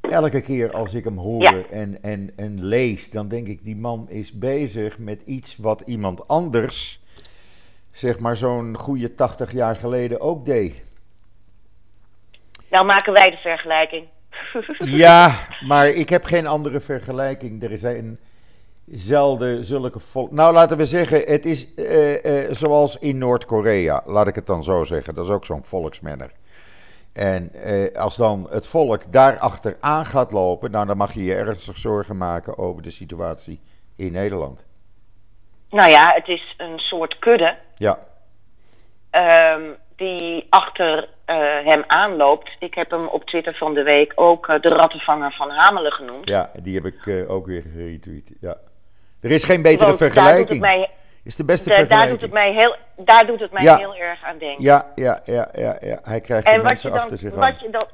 Elke 0.00 0.40
keer 0.40 0.72
als 0.72 0.94
ik 0.94 1.04
hem 1.04 1.18
hoor 1.18 1.42
ja. 1.42 1.62
en, 1.70 2.02
en, 2.02 2.32
en 2.36 2.64
lees, 2.64 3.10
dan 3.10 3.28
denk 3.28 3.46
ik, 3.46 3.64
die 3.64 3.76
man 3.76 4.06
is 4.08 4.32
bezig 4.32 4.98
met 4.98 5.22
iets 5.22 5.56
wat 5.56 5.80
iemand 5.80 6.28
anders 6.28 7.00
zeg 7.90 8.18
maar 8.18 8.36
zo'n 8.36 8.76
goede 8.76 9.14
80 9.14 9.52
jaar 9.52 9.76
geleden 9.76 10.20
ook 10.20 10.44
deed. 10.44 10.91
Nou 12.72 12.84
maken 12.84 13.12
wij 13.12 13.30
de 13.30 13.36
vergelijking. 13.36 14.08
ja, 15.04 15.30
maar 15.60 15.88
ik 15.88 16.08
heb 16.08 16.24
geen 16.24 16.46
andere 16.46 16.80
vergelijking. 16.80 17.62
Er 17.62 17.78
zijn 17.78 18.18
zelden 18.86 19.64
zulke 19.64 19.98
vol. 19.98 20.28
Nou, 20.30 20.52
laten 20.52 20.76
we 20.76 20.86
zeggen, 20.86 21.18
het 21.18 21.44
is 21.44 21.74
uh, 21.76 22.12
uh, 22.12 22.50
zoals 22.50 22.98
in 22.98 23.18
Noord-Korea, 23.18 24.02
laat 24.04 24.28
ik 24.28 24.34
het 24.34 24.46
dan 24.46 24.62
zo 24.62 24.84
zeggen. 24.84 25.14
Dat 25.14 25.24
is 25.24 25.30
ook 25.30 25.44
zo'n 25.44 25.64
volksmenner. 25.64 26.30
En 27.12 27.50
uh, 27.54 27.96
als 27.96 28.16
dan 28.16 28.46
het 28.50 28.66
volk 28.66 29.12
daarachter 29.12 29.76
aan 29.80 30.04
gaat 30.04 30.32
lopen, 30.32 30.70
nou, 30.70 30.86
dan 30.86 30.96
mag 30.96 31.12
je 31.12 31.24
je 31.24 31.34
ernstig 31.34 31.76
zorgen 31.76 32.16
maken 32.16 32.58
over 32.58 32.82
de 32.82 32.90
situatie 32.90 33.60
in 33.96 34.12
Nederland. 34.12 34.66
Nou 35.70 35.90
ja, 35.90 36.12
het 36.14 36.28
is 36.28 36.54
een 36.56 36.78
soort 36.78 37.18
kudde. 37.18 37.56
Ja. 37.74 37.98
Um, 39.54 39.76
die 39.96 40.46
achter 40.48 40.98
eh, 40.98 41.11
hem 41.64 41.84
aanloopt. 41.86 42.50
Ik 42.58 42.74
heb 42.74 42.90
hem 42.90 43.06
op 43.06 43.24
Twitter 43.24 43.54
van 43.54 43.74
de 43.74 43.82
week 43.82 44.12
ook 44.14 44.48
eh, 44.48 44.60
de 44.60 44.68
rattenvanger 44.68 45.32
van 45.32 45.50
Hamelen 45.50 45.92
genoemd. 45.92 46.28
Ja, 46.28 46.50
die 46.62 46.74
heb 46.74 46.84
ik 46.84 47.06
eh, 47.06 47.30
ook 47.30 47.46
weer 47.46 47.62
geretweet. 47.62 48.32
Ja. 48.40 48.56
Er 49.20 49.30
is 49.30 49.44
geen 49.44 49.62
betere 49.62 49.86
Want 49.86 49.96
vergelijking. 49.98 50.36
Daar 50.36 50.46
doet 50.46 50.48
het 50.48 50.78
mij, 50.78 50.90
is 51.24 51.36
de 51.36 51.44
beste 51.44 51.68
daar, 51.68 51.78
daar 51.78 51.86
vergelijking. 51.86 52.20
doet 52.20 52.30
het 52.30 52.38
mij, 52.38 52.52
heel, 52.52 52.76
daar 53.04 53.26
doet 53.26 53.40
het 53.40 53.52
mij 53.52 53.62
Ja. 53.62 53.76
heel 53.76 53.96
erg 53.96 54.24
aan 54.24 54.38
denken. 54.38 54.64
Ja, 54.64 54.92
ja, 54.94 55.20
ja, 55.24 55.48
ja, 55.52 55.76
ja. 55.80 55.98
Hij 56.02 56.20
krijgt 56.20 56.46
de 56.46 56.52
En 56.52 56.62
mensen 56.62 56.90
dan, 56.90 57.00
achter 57.00 57.16
zich 57.16 57.32
aan. 57.32 57.38
wat 57.38 57.60
je 57.60 57.70
dan, 57.70 57.86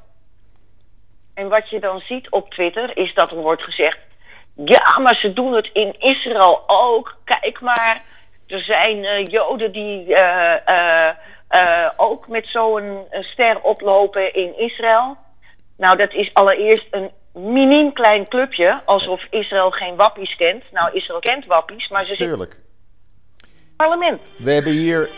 en 1.33 1.47
wat 1.47 1.69
je 1.69 1.79
dan 1.79 1.99
ziet 1.99 2.29
op 2.29 2.49
Twitter 2.49 2.97
is 2.97 3.13
dat 3.13 3.31
er 3.31 3.37
wordt 3.37 3.63
gezegd: 3.63 3.97
ja, 4.55 4.99
maar 4.99 5.15
ze 5.15 5.33
doen 5.33 5.53
het 5.53 5.69
in 5.73 5.95
Israël 5.99 6.63
ook. 6.67 7.17
Kijk 7.23 7.61
maar, 7.61 8.01
er 8.47 8.59
zijn 8.59 9.05
eh, 9.05 9.29
Joden 9.29 9.71
die 9.71 10.15
eh, 10.15 11.07
eh, 11.07 11.15
eh, 11.49 11.89
ook 11.97 12.27
met 12.27 12.47
zo'n 12.47 13.05
eh, 13.09 13.23
ster 13.23 13.61
oplopen 13.61 14.33
in 14.33 14.57
Israël. 14.57 15.17
Nou, 15.77 15.97
dat 15.97 16.13
is 16.13 16.33
allereerst 16.33 16.87
een 16.91 17.11
miniem 17.33 17.93
klein 17.93 18.27
clubje, 18.27 18.81
alsof 18.85 19.27
Israël 19.29 19.71
geen 19.71 19.95
wappies 19.95 20.35
kent. 20.35 20.63
Nou, 20.71 20.93
Israël 20.93 21.19
kent 21.19 21.45
wappies, 21.45 21.89
maar 21.89 22.01
ze 22.01 22.07
zitten 22.07 22.25
in 22.25 22.31
Tuurlijk. 22.31 22.51
het 22.51 22.65
parlement. 23.75 24.21
We 24.37 24.51
hebben 24.51 24.73
hier, 24.73 25.11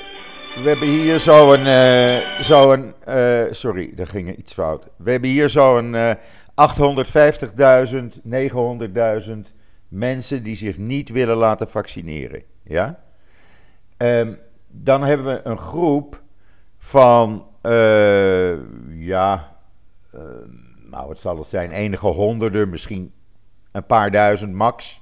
we 0.55 0.69
hebben 0.69 0.87
hier 0.87 1.19
zo'n, 1.19 1.65
eh 1.65 2.39
zo'n 2.39 2.93
eh, 3.05 3.43
sorry, 3.49 3.91
daar 3.95 4.07
ging 4.07 4.37
iets 4.37 4.53
fout. 4.53 4.89
We 4.97 5.11
hebben 5.11 5.29
hier 5.29 5.49
zo'n 5.49 5.95
eh 5.95 6.11
850.000, 6.55 8.19
900.000 8.23 9.53
mensen 9.87 10.43
die 10.43 10.55
zich 10.55 10.77
niet 10.77 11.09
willen 11.09 11.37
laten 11.37 11.69
vaccineren. 11.69 12.43
Ja? 12.63 13.03
Ehm, 13.97 14.33
dan 14.71 15.03
hebben 15.03 15.25
we 15.25 15.41
een 15.43 15.57
groep 15.57 16.21
van, 16.77 17.47
eh, 17.61 18.51
ja, 18.89 19.57
eh, 20.11 20.21
nou 20.89 21.07
wat 21.07 21.19
zal 21.19 21.37
het 21.37 21.47
zijn, 21.47 21.71
enige 21.71 22.07
honderden, 22.07 22.69
misschien 22.69 23.11
een 23.71 23.85
paar 23.85 24.11
duizend 24.11 24.53
max 24.53 25.01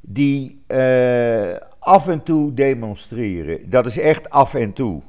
die 0.00 0.62
eh, 0.66 1.56
af 1.78 2.08
en 2.08 2.22
toe 2.22 2.54
demonstreren. 2.54 3.70
Dat 3.70 3.86
is 3.86 3.98
echt 3.98 4.30
af 4.30 4.54
en 4.54 4.72
toe. 4.72 5.02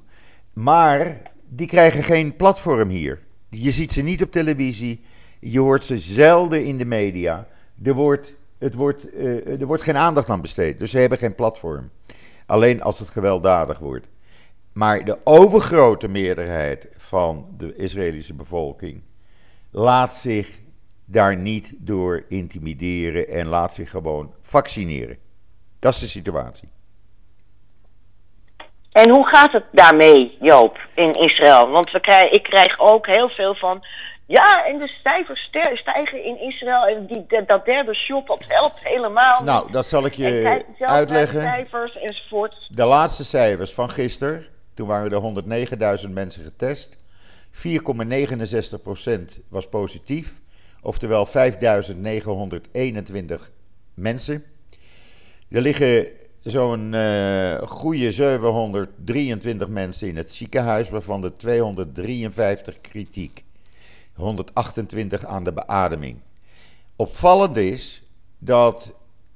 Maar 0.53 1.21
die 1.49 1.67
krijgen 1.67 2.03
geen 2.03 2.35
platform 2.35 2.89
hier. 2.89 3.19
Je 3.49 3.71
ziet 3.71 3.93
ze 3.93 4.01
niet 4.01 4.23
op 4.23 4.31
televisie. 4.31 5.01
Je 5.39 5.59
hoort 5.59 5.85
ze 5.85 5.97
zelden 5.97 6.63
in 6.63 6.77
de 6.77 6.85
media. 6.85 7.47
Er 7.83 7.93
wordt, 7.93 8.35
het 8.57 8.73
wordt, 8.73 9.07
er 9.45 9.65
wordt 9.65 9.83
geen 9.83 9.97
aandacht 9.97 10.29
aan 10.29 10.41
besteed. 10.41 10.79
Dus 10.79 10.91
ze 10.91 10.97
hebben 10.97 11.17
geen 11.17 11.35
platform. 11.35 11.89
Alleen 12.47 12.81
als 12.81 12.99
het 12.99 13.09
gewelddadig 13.09 13.79
wordt. 13.79 14.07
Maar 14.73 15.05
de 15.05 15.17
overgrote 15.23 16.07
meerderheid 16.07 16.87
van 16.97 17.47
de 17.57 17.75
Israëlische 17.75 18.33
bevolking 18.33 19.03
laat 19.71 20.13
zich 20.13 20.59
daar 21.05 21.35
niet 21.35 21.75
door 21.77 22.25
intimideren 22.27 23.27
en 23.27 23.47
laat 23.47 23.73
zich 23.73 23.89
gewoon 23.89 24.33
vaccineren. 24.41 25.17
Dat 25.79 25.93
is 25.93 25.99
de 25.99 26.07
situatie. 26.07 26.69
En 28.91 29.09
hoe 29.09 29.27
gaat 29.27 29.51
het 29.51 29.63
daarmee, 29.71 30.37
Joop, 30.39 30.79
in 30.93 31.15
Israël? 31.15 31.69
Want 31.69 31.91
we 31.91 32.29
ik 32.31 32.43
krijg 32.43 32.79
ook 32.79 33.05
heel 33.05 33.29
veel 33.29 33.55
van. 33.55 33.85
Ja, 34.27 34.65
en 34.65 34.77
de 34.77 34.87
cijfers 35.03 35.49
stijgen 35.73 36.23
in 36.23 36.39
Israël. 36.41 36.85
En 36.87 37.05
die, 37.05 37.25
dat- 37.27 37.47
dat 37.47 37.65
derde 37.65 37.93
shot, 37.95 38.27
dat 38.27 38.45
helpt 38.47 38.79
helemaal. 38.83 39.43
Nou, 39.43 39.71
dat 39.71 39.87
zal 39.87 40.05
ik 40.05 40.13
je 40.13 40.41
naar 40.43 40.61
de 40.77 40.85
uitleggen. 40.85 41.41
cijfers 41.41 41.97
enzovoort. 41.97 42.67
De 42.69 42.85
laatste 42.85 43.25
cijfers 43.25 43.73
van 43.73 43.89
gisteren, 43.89 44.45
toen 44.73 44.87
waren 44.87 45.11
er 45.11 45.21
109.000 46.05 46.09
mensen 46.13 46.43
getest. 46.43 46.97
4,69% 47.51 49.39
was 49.49 49.69
positief, 49.69 50.39
oftewel 50.81 51.25
5.921 51.25 51.31
mensen. 53.93 54.43
Er 55.49 55.61
liggen 55.61 56.07
zo'n 56.41 56.93
eh 56.93 57.57
goede 57.61 58.11
723 58.11 59.67
mensen 59.67 60.07
in 60.07 60.17
het 60.17 60.31
ziekenhuis, 60.31 60.89
waarvan 60.89 61.21
de 61.21 61.35
253 61.35 62.81
kritiek. 62.81 63.45
128 64.17 65.25
aan 65.25 65.43
de 65.43 65.53
beademing. 65.53 66.19
Opvallend 66.95 67.57
is 67.57 68.03
dat 68.39 68.93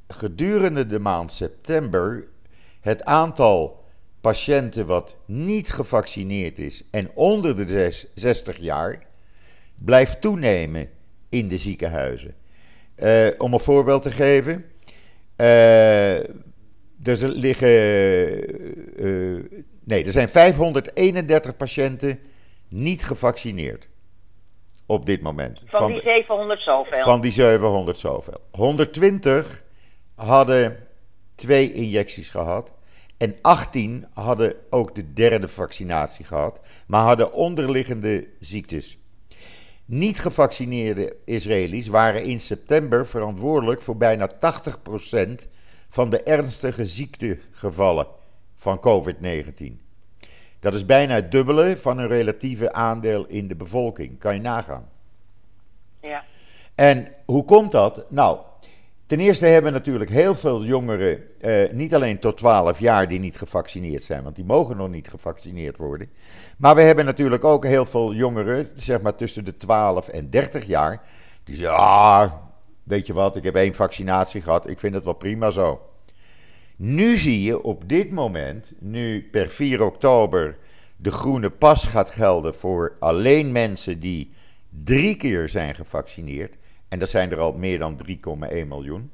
gedurende 0.08 0.86
de 0.86 1.00
maand 1.00 1.32
september 1.32 2.28
het 2.82 3.04
aantal 3.04 3.84
patiënten 4.22 4.86
wat 4.86 5.16
niet 5.26 5.72
gevaccineerd 5.74 6.60
is 6.60 6.84
en 6.92 7.12
onder 7.14 7.56
de 7.56 7.68
zes- 7.68 8.08
60 8.14 8.58
jaar 8.58 9.08
blijft 9.76 10.22
toenemen 10.22 10.90
in 11.30 11.48
de 11.48 11.58
ziekenhuizen. 11.58 12.34
Eh, 12.96 13.28
om 13.38 13.54
een 13.54 13.60
voorbeeld 13.60 14.04
te 14.04 14.12
geven. 14.12 14.66
eh, 15.36 16.20
liggen. 17.20 17.70
eh, 18.98 19.62
nee, 19.84 20.04
er 20.06 20.12
zijn 20.12 20.30
531 20.30 21.58
patiënten 21.58 22.20
niet 22.68 23.04
gevaccineerd. 23.04 23.90
Op 24.92 25.06
dit 25.06 25.22
moment. 25.22 25.64
Van, 25.66 25.88
die 25.88 25.96
de- 25.96 26.02
700 26.02 26.62
zoveel. 26.62 27.04
van 27.04 27.22
die 27.22 27.32
700 27.32 27.98
zoveel. 27.98 28.40
120 28.52 29.64
hadden 30.16 30.88
twee 31.36 31.74
injecties 31.74 32.30
gehad. 32.30 32.74
En 33.18 33.36
18 33.42 34.08
hadden 34.14 34.56
ook 34.70 34.96
de 34.96 35.14
derde 35.14 35.48
vaccinatie 35.48 36.26
gehad, 36.26 36.60
maar 36.88 37.02
hadden 37.04 37.34
onderliggende 37.34 38.28
ziektes. 38.40 38.98
Niet 39.86 40.20
gevaccineerde 40.20 41.16
Israëli's 41.26 41.88
waren 41.88 42.24
in 42.24 42.40
september 42.40 43.08
verantwoordelijk 43.08 43.82
voor 43.82 43.98
bijna 43.98 44.30
80% 44.40 45.48
van 45.90 46.10
de 46.10 46.24
ernstige 46.24 46.86
ziektegevallen 46.86 48.08
van 48.56 48.80
COVID-19. 48.80 49.82
Dat 50.62 50.74
is 50.74 50.86
bijna 50.86 51.16
het 51.16 51.32
dubbele 51.32 51.78
van 51.78 51.98
hun 51.98 52.08
relatieve 52.08 52.74
aandeel 52.74 53.26
in 53.28 53.48
de 53.48 53.56
bevolking. 53.56 54.20
Kan 54.20 54.34
je 54.34 54.42
nagaan. 54.42 54.90
Ja. 56.02 56.24
En 56.76 57.08
hoe 57.26 57.46
komt 57.46 57.72
dat? 57.72 58.06
Nou, 58.12 58.38
ten 59.06 59.20
eerste 59.20 59.46
hebben 59.46 59.74
natuurlijk 59.74 60.10
heel 60.10 60.36
veel 60.36 60.64
jongeren, 60.64 61.24
eh, 61.42 61.72
niet 61.72 61.96
alleen 61.96 62.20
tot 62.20 62.38
12 62.38 62.80
jaar, 62.80 63.08
die 63.08 63.20
niet 63.20 63.38
gevaccineerd 63.38 64.04
zijn, 64.04 64.24
want 64.24 64.36
die 64.36 64.46
mogen 64.46 64.78
nog 64.78 64.90
niet 64.90 65.10
gevaccineerd 65.10 65.78
worden. 65.78 66.10
Maar 66.58 66.76
we 66.76 66.82
hebben 66.82 67.06
natuurlijk 67.06 67.44
ook 67.44 67.66
heel 67.66 67.86
veel 67.86 68.14
jongeren, 68.14 68.70
zeg 68.76 69.02
maar 69.02 69.16
tussen 69.16 69.46
de 69.46 69.58
12 69.58 70.08
en 70.08 70.30
30 70.30 70.66
jaar, 70.66 71.02
die 71.44 71.56
zeggen: 71.56 71.78
Ah, 71.78 72.32
weet 72.84 73.08
je 73.08 73.14
wat, 73.14 73.36
ik 73.36 73.44
heb 73.44 73.56
één 73.56 73.76
vaccinatie 73.76 74.42
gehad, 74.42 74.70
ik 74.70 74.80
vind 74.80 74.94
het 74.94 75.04
wel 75.04 75.14
prima 75.14 75.50
zo. 75.50 75.91
Nu 76.84 77.16
zie 77.16 77.42
je 77.42 77.64
op 77.64 77.90
dit 77.90 78.12
moment, 78.12 78.74
nu 78.80 79.28
per 79.32 79.50
4 79.50 79.84
oktober 79.84 80.58
de 80.96 81.12
groene 81.12 81.50
pas 81.50 81.88
gaat 81.88 82.10
gelden 82.10 82.56
voor 82.56 82.96
alleen 83.00 83.52
mensen 83.52 84.00
die 84.00 84.32
drie 84.70 85.16
keer 85.16 85.50
zijn 85.50 85.76
gevaccineerd, 85.76 86.56
en 86.90 87.00
dat 87.00 87.10
zijn 87.10 87.32
er 87.32 87.40
al 87.40 87.54
meer 87.54 87.80
dan 87.80 88.00
3,1 88.08 88.68
miljoen. 88.68 89.12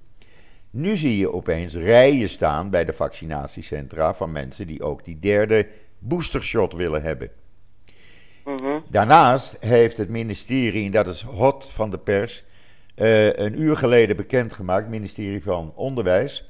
Nu 0.69 0.97
zie 0.97 1.17
je 1.17 1.33
opeens 1.33 1.75
rijen 1.75 2.29
staan 2.29 2.69
bij 2.69 2.85
de 2.85 2.93
vaccinatiecentra 2.93 4.13
van 4.13 4.31
mensen 4.31 4.67
die 4.67 4.83
ook 4.83 5.05
die 5.05 5.19
derde 5.19 5.67
boostershot 5.99 6.73
willen 6.73 7.01
hebben. 7.01 7.31
Mhm. 8.45 8.79
Daarnaast 8.89 9.57
heeft 9.59 9.97
het 9.97 10.09
ministerie, 10.09 10.85
en 10.85 10.91
dat 10.91 11.07
is 11.07 11.21
hot 11.21 11.65
van 11.65 11.89
de 11.89 11.99
pers, 11.99 12.43
eh, 12.95 13.33
een 13.33 13.61
uur 13.61 13.77
geleden 13.77 14.15
bekendgemaakt, 14.15 14.81
het 14.81 14.91
ministerie 14.91 15.43
van 15.43 15.73
Onderwijs, 15.75 16.45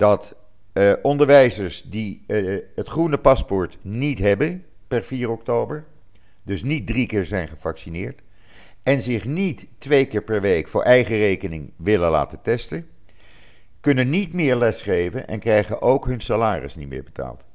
dat 0.00 0.36
eh, 0.72 0.92
onderwijzers 1.02 1.82
die 1.82 2.24
eh, 2.26 2.58
het 2.74 2.88
groene 2.88 3.18
paspoort 3.18 3.78
niet 3.82 4.18
hebben 4.18 4.66
per 4.88 5.02
4 5.02 5.30
oktober, 5.30 5.84
dus 6.42 6.62
niet 6.62 6.86
drie 6.86 7.06
keer 7.06 7.24
zijn 7.24 7.48
gevaccineerd, 7.48 8.20
en 8.82 9.00
zich 9.00 9.24
niet 9.24 9.68
twee 9.78 10.06
keer 10.06 10.22
per 10.22 10.40
week 10.40 10.68
voor 10.68 10.82
eigen 10.82 11.16
rekening 11.16 11.72
willen 11.76 12.10
laten 12.10 12.42
testen, 12.42 12.90
kunnen 13.80 14.10
niet 14.10 14.32
meer 14.32 14.56
lesgeven 14.56 15.28
en 15.28 15.38
krijgen 15.38 15.82
ook 15.82 16.06
hun 16.06 16.20
salaris 16.20 16.76
niet 16.76 16.88
meer 16.88 17.04
betaald. 17.04 17.46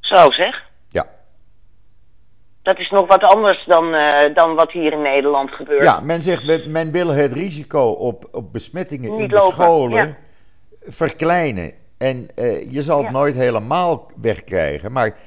Zo 0.00 0.30
zeg. 0.30 0.70
Ja. 0.88 1.06
Dat 2.62 2.78
is 2.78 2.90
nog 2.90 3.06
wat 3.06 3.22
anders 3.22 3.64
dan, 3.64 3.94
eh, 3.94 4.34
dan 4.34 4.54
wat 4.54 4.72
hier 4.72 4.92
in 4.92 5.02
Nederland 5.02 5.50
gebeurt. 5.50 5.84
Ja, 5.84 6.00
men 6.00 6.22
zegt, 6.22 6.66
men 6.66 6.92
wil 6.92 7.08
het 7.08 7.32
risico 7.32 7.88
op, 7.88 8.28
op 8.32 8.52
besmettingen 8.52 9.12
in 9.12 9.16
Niet 9.16 9.30
de 9.30 9.36
lopen, 9.36 9.54
scholen 9.54 10.06
ja. 10.06 10.16
Verkleinen. 10.84 11.72
En 11.98 12.26
eh, 12.34 12.72
je 12.72 12.82
zal 12.82 12.96
het 12.96 13.06
Ja. 13.06 13.12
nooit 13.12 13.34
helemaal 13.34 14.10
wegkrijgen, 14.20 14.92
maar 14.92 15.18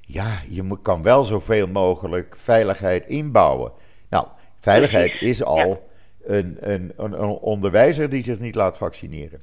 ja, 0.00 0.40
je 0.48 0.78
kan 0.82 1.02
wel 1.02 1.24
zoveel 1.24 1.66
mogelijk 1.66 2.34
veiligheid 2.38 3.06
inbouwen. 3.06 3.72
Nou, 4.10 4.26
veiligheid 4.60 5.10
Precies, 5.10 5.28
is 5.28 5.42
al 5.44 5.86
een, 6.22 6.56
een, 6.72 6.92
een, 6.96 7.22
een 7.22 7.28
onderwijzer 7.30 8.08
die 8.08 8.22
zich 8.24 8.38
niet 8.38 8.54
laat 8.54 8.76
vaccineren. 8.76 9.40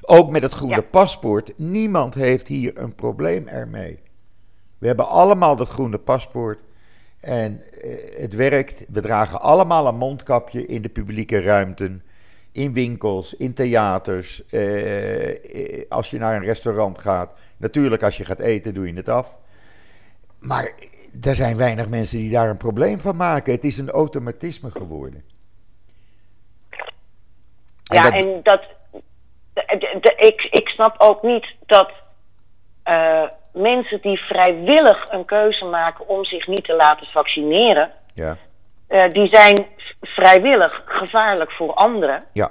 Ook 0.00 0.30
met 0.30 0.42
het 0.42 0.52
groene 0.52 0.74
Ja. 0.74 0.82
paspoort, 0.82 1.52
niemand 1.56 2.14
heeft 2.14 2.48
hier 2.48 2.78
een 2.78 2.94
probleem 2.94 3.46
ermee. 3.48 3.98
We 4.78 4.86
hebben 4.86 5.08
allemaal 5.08 5.56
dat 5.56 5.68
groene 5.68 5.98
paspoort. 5.98 6.60
En 7.20 7.62
eh, 7.82 8.20
het 8.20 8.34
werkt. 8.34 8.84
We 8.88 9.00
dragen 9.00 9.40
allemaal 9.40 9.86
een 9.86 9.96
mondkapje 9.96 10.66
in 10.66 10.82
de 10.82 10.88
publieke 10.88 11.40
ruimten. 11.40 12.02
In 12.52 12.72
winkels, 12.72 13.34
in 13.34 13.54
theaters. 13.54 14.44
eh, 14.46 15.30
eh, 15.80 15.88
als 15.88 16.10
je 16.10 16.18
naar 16.18 16.36
een 16.36 16.44
restaurant 16.44 16.98
gaat. 16.98 17.38
Natuurlijk, 17.56 18.02
als 18.02 18.16
je 18.16 18.24
gaat 18.24 18.40
eten, 18.40 18.74
doe 18.74 18.86
je 18.86 18.94
het 18.94 19.08
af. 19.08 19.38
Maar 20.38 20.72
er 21.22 21.34
zijn 21.34 21.56
weinig 21.56 21.88
mensen 21.88 22.18
die 22.18 22.30
daar 22.32 22.48
een 22.48 22.56
probleem 22.56 23.00
van 23.00 23.16
maken. 23.16 23.52
Het 23.52 23.64
is 23.64 23.78
een 23.78 23.90
automatisme 23.90 24.70
geworden. 24.70 25.24
Ja, 27.82 28.02
dat- 28.02 28.12
en 28.12 28.40
dat. 28.42 28.62
ik, 30.16 30.48
ik 30.50 30.68
snap 30.68 30.94
ook 30.98 31.22
niet 31.22 31.46
dat 31.66 31.90
eh, 32.82 33.22
mensen 33.52 34.00
die 34.00 34.18
vrijwillig 34.18 35.06
een 35.10 35.24
keuze 35.24 35.64
maken 35.64 36.08
om 36.08 36.24
zich 36.24 36.46
niet 36.46 36.64
te 36.64 36.74
laten 36.74 37.06
vaccineren, 37.06 37.92
Ja, 38.14 38.36
eh, 38.90 39.12
die 39.12 39.28
zijn 39.28 39.66
vrijwillig 40.00 40.82
gevaarlijk 40.86 41.52
voor 41.52 41.74
anderen. 41.74 42.24
ja, 42.32 42.50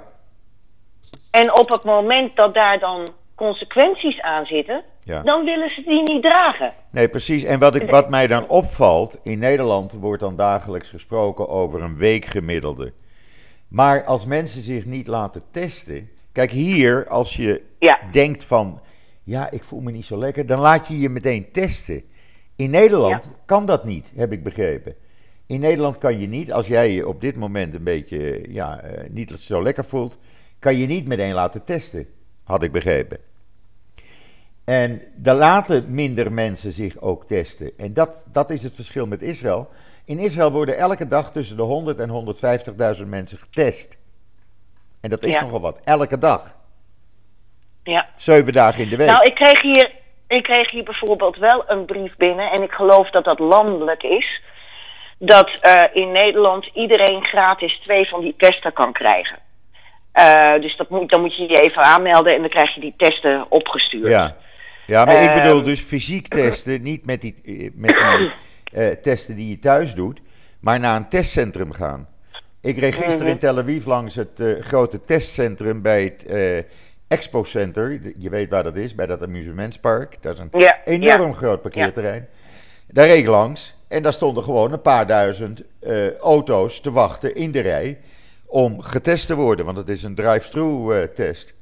En 1.30 1.54
op 1.54 1.68
het 1.68 1.84
moment 1.84 2.36
dat 2.36 2.54
daar 2.54 2.78
dan 2.78 3.12
consequenties 3.34 4.20
aan 4.20 4.46
zitten, 4.46 4.82
ja. 5.00 5.22
dan 5.22 5.44
willen 5.44 5.68
ze 5.70 5.82
die 5.82 6.02
niet 6.02 6.22
dragen. 6.22 6.72
Nee, 6.90 7.08
precies. 7.08 7.44
En 7.44 7.58
wat, 7.58 7.74
ik, 7.74 7.90
wat 7.90 8.10
mij 8.10 8.26
dan 8.26 8.48
opvalt, 8.48 9.18
in 9.22 9.38
Nederland 9.38 9.92
wordt 9.92 10.20
dan 10.20 10.36
dagelijks 10.36 10.88
gesproken 10.90 11.48
over 11.48 11.82
een 11.82 11.96
weekgemiddelde. 11.96 12.92
Maar 13.68 14.04
als 14.04 14.26
mensen 14.26 14.62
zich 14.62 14.84
niet 14.84 15.06
laten 15.06 15.42
testen. 15.50 16.10
Kijk, 16.32 16.50
hier, 16.50 17.08
als 17.08 17.36
je 17.36 17.62
Ja. 17.78 17.98
denkt 18.10 18.44
van. 18.44 18.80
Ja, 19.24 19.50
ik 19.50 19.62
voel 19.62 19.80
me 19.80 19.90
niet 19.90 20.04
zo 20.04 20.16
lekker, 20.16 20.46
dan 20.46 20.60
laat 20.60 20.88
je 20.88 20.98
je 20.98 21.08
meteen 21.08 21.50
testen. 21.52 22.02
In 22.56 22.70
Nederland 22.70 23.28
kan 23.46 23.66
dat 23.66 23.84
niet, 23.84 24.12
heb 24.16 24.32
ik 24.32 24.42
begrepen. 24.42 24.94
In 25.50 25.60
Nederland 25.60 25.98
kan 25.98 26.18
je 26.20 26.26
niet, 26.26 26.52
als 26.52 26.66
jij 26.66 26.90
je 26.90 27.08
op 27.08 27.20
dit 27.20 27.36
moment 27.36 27.74
een 27.74 27.84
beetje 27.84 28.44
ja, 28.48 28.80
eh, 28.80 29.10
niet 29.10 29.30
zo 29.30 29.62
lekker 29.62 29.84
voelt, 29.84 30.18
kan 30.58 30.76
je 30.76 30.86
niet 30.86 31.08
meteen 31.08 31.32
laten 31.32 31.64
testen, 31.64 32.06
had 32.44 32.62
ik 32.62 32.72
begrepen. 32.72 33.18
En 34.64 35.02
daar 35.14 35.34
laten 35.34 35.84
minder 35.94 36.32
mensen 36.32 36.72
zich 36.72 37.00
ook 37.00 37.26
testen. 37.26 37.72
En 37.78 37.94
dat, 37.94 38.26
dat 38.32 38.50
is 38.50 38.62
het 38.62 38.74
verschil 38.74 39.06
met 39.06 39.22
Israël. 39.22 39.68
In 40.04 40.18
Israël 40.18 40.52
worden 40.52 40.76
elke 40.76 41.06
dag 41.06 41.32
tussen 41.32 41.56
de 41.56 41.62
100 41.62 41.98
en 42.00 42.08
150.000 43.00 43.06
mensen 43.06 43.38
getest. 43.38 44.00
En 45.00 45.10
dat 45.10 45.22
is 45.22 45.32
Ja. 45.32 45.40
nogal 45.40 45.60
wat, 45.60 45.80
elke 45.84 46.18
dag. 46.18 46.56
Ja. 47.82 48.08
Zeven 48.16 48.52
dagen 48.52 48.82
in 48.82 48.88
de 48.88 48.96
week. 48.96 49.08
Nou, 49.08 49.24
ik 49.24 49.34
kreeg, 49.34 49.62
hier, 49.62 49.92
ik 50.26 50.42
kreeg 50.42 50.70
hier 50.70 50.84
bijvoorbeeld 50.84 51.36
wel 51.36 51.70
een 51.70 51.84
brief 51.84 52.16
binnen, 52.16 52.50
en 52.50 52.62
ik 52.62 52.72
geloof 52.72 53.10
dat 53.10 53.24
dat 53.24 53.38
landelijk 53.38 54.02
is, 54.02 54.42
dat 55.22 55.50
eh, 55.60 55.82
in 55.92 56.12
Nederland 56.12 56.66
iedereen 56.74 57.24
gratis 57.24 57.78
twee 57.82 58.08
van 58.08 58.20
die 58.20 58.34
testen 58.36 58.72
kan 58.72 58.92
krijgen. 58.92 59.38
Eh, 60.12 60.60
dus 60.60 60.76
dat 60.76 60.90
moet, 60.90 61.10
dan 61.10 61.20
moet 61.20 61.36
je 61.36 61.42
je 61.48 61.60
even 61.60 61.82
aanmelden 61.82 62.34
en 62.34 62.40
dan 62.40 62.50
krijg 62.50 62.74
je 62.74 62.80
die 62.80 62.94
testen 62.96 63.46
opgestuurd. 63.48 64.08
Ja, 64.08 64.36
ja 64.86 65.04
maar 65.04 65.22
ik 65.22 65.28
Ehm. 65.30 65.42
bedoel 65.42 65.62
dus 65.62 65.80
fysiek 65.80 66.28
testen, 66.28 66.82
niet 66.82 67.06
met 67.06 67.20
die, 67.20 67.34
eh, 67.44 67.70
met 67.74 68.02
die 68.72 69.00
testen 69.02 69.34
die 69.34 69.48
je 69.48 69.58
thuis 69.58 69.94
doet, 69.94 70.20
maar 70.60 70.80
naar 70.80 70.96
een 70.96 71.08
testcentrum 71.08 71.72
gaan. 71.72 72.08
Ik 72.62 72.78
reed 72.78 72.94
gisteren 72.94 73.18
Mhm. 73.18 73.26
in 73.28 73.38
Tel 73.38 73.58
Aviv 73.58 73.84
langs 73.84 74.14
het 74.14 74.42
grote 74.60 75.04
testcentrum 75.04 75.82
bij 75.82 76.02
het 76.02 76.26
Expo 77.08 77.42
Center. 77.44 78.00
Je 78.18 78.30
weet 78.30 78.50
waar 78.50 78.62
dat 78.62 78.76
is, 78.76 78.94
bij 78.94 79.06
dat 79.06 79.22
amusementspark. 79.22 80.22
Dat 80.22 80.32
is 80.34 80.38
een 80.38 80.60
Ja, 80.60 80.78
enorm 80.84 81.34
groot 81.34 81.62
parkeerterrein. 81.62 82.28
Daar 82.88 83.06
reed 83.06 83.18
ik 83.18 83.26
langs 83.26 83.74
en 83.90 84.02
daar 84.02 84.12
stonden 84.12 84.44
gewoon 84.44 84.72
een 84.72 84.80
paar 84.82 85.06
duizend 85.06 85.62
eh, 85.80 86.16
auto's 86.16 86.80
te 86.80 86.90
wachten 86.90 87.34
in 87.34 87.52
de 87.52 87.60
rij 87.60 87.98
om 88.46 88.80
getest 88.82 89.26
te 89.26 89.34
worden, 89.34 89.64
want 89.64 89.76
het 89.76 89.88
is 89.88 90.02
een 90.02 90.14
drive-thru 90.14 90.92
eh, 90.94 91.08
test. 91.08 91.54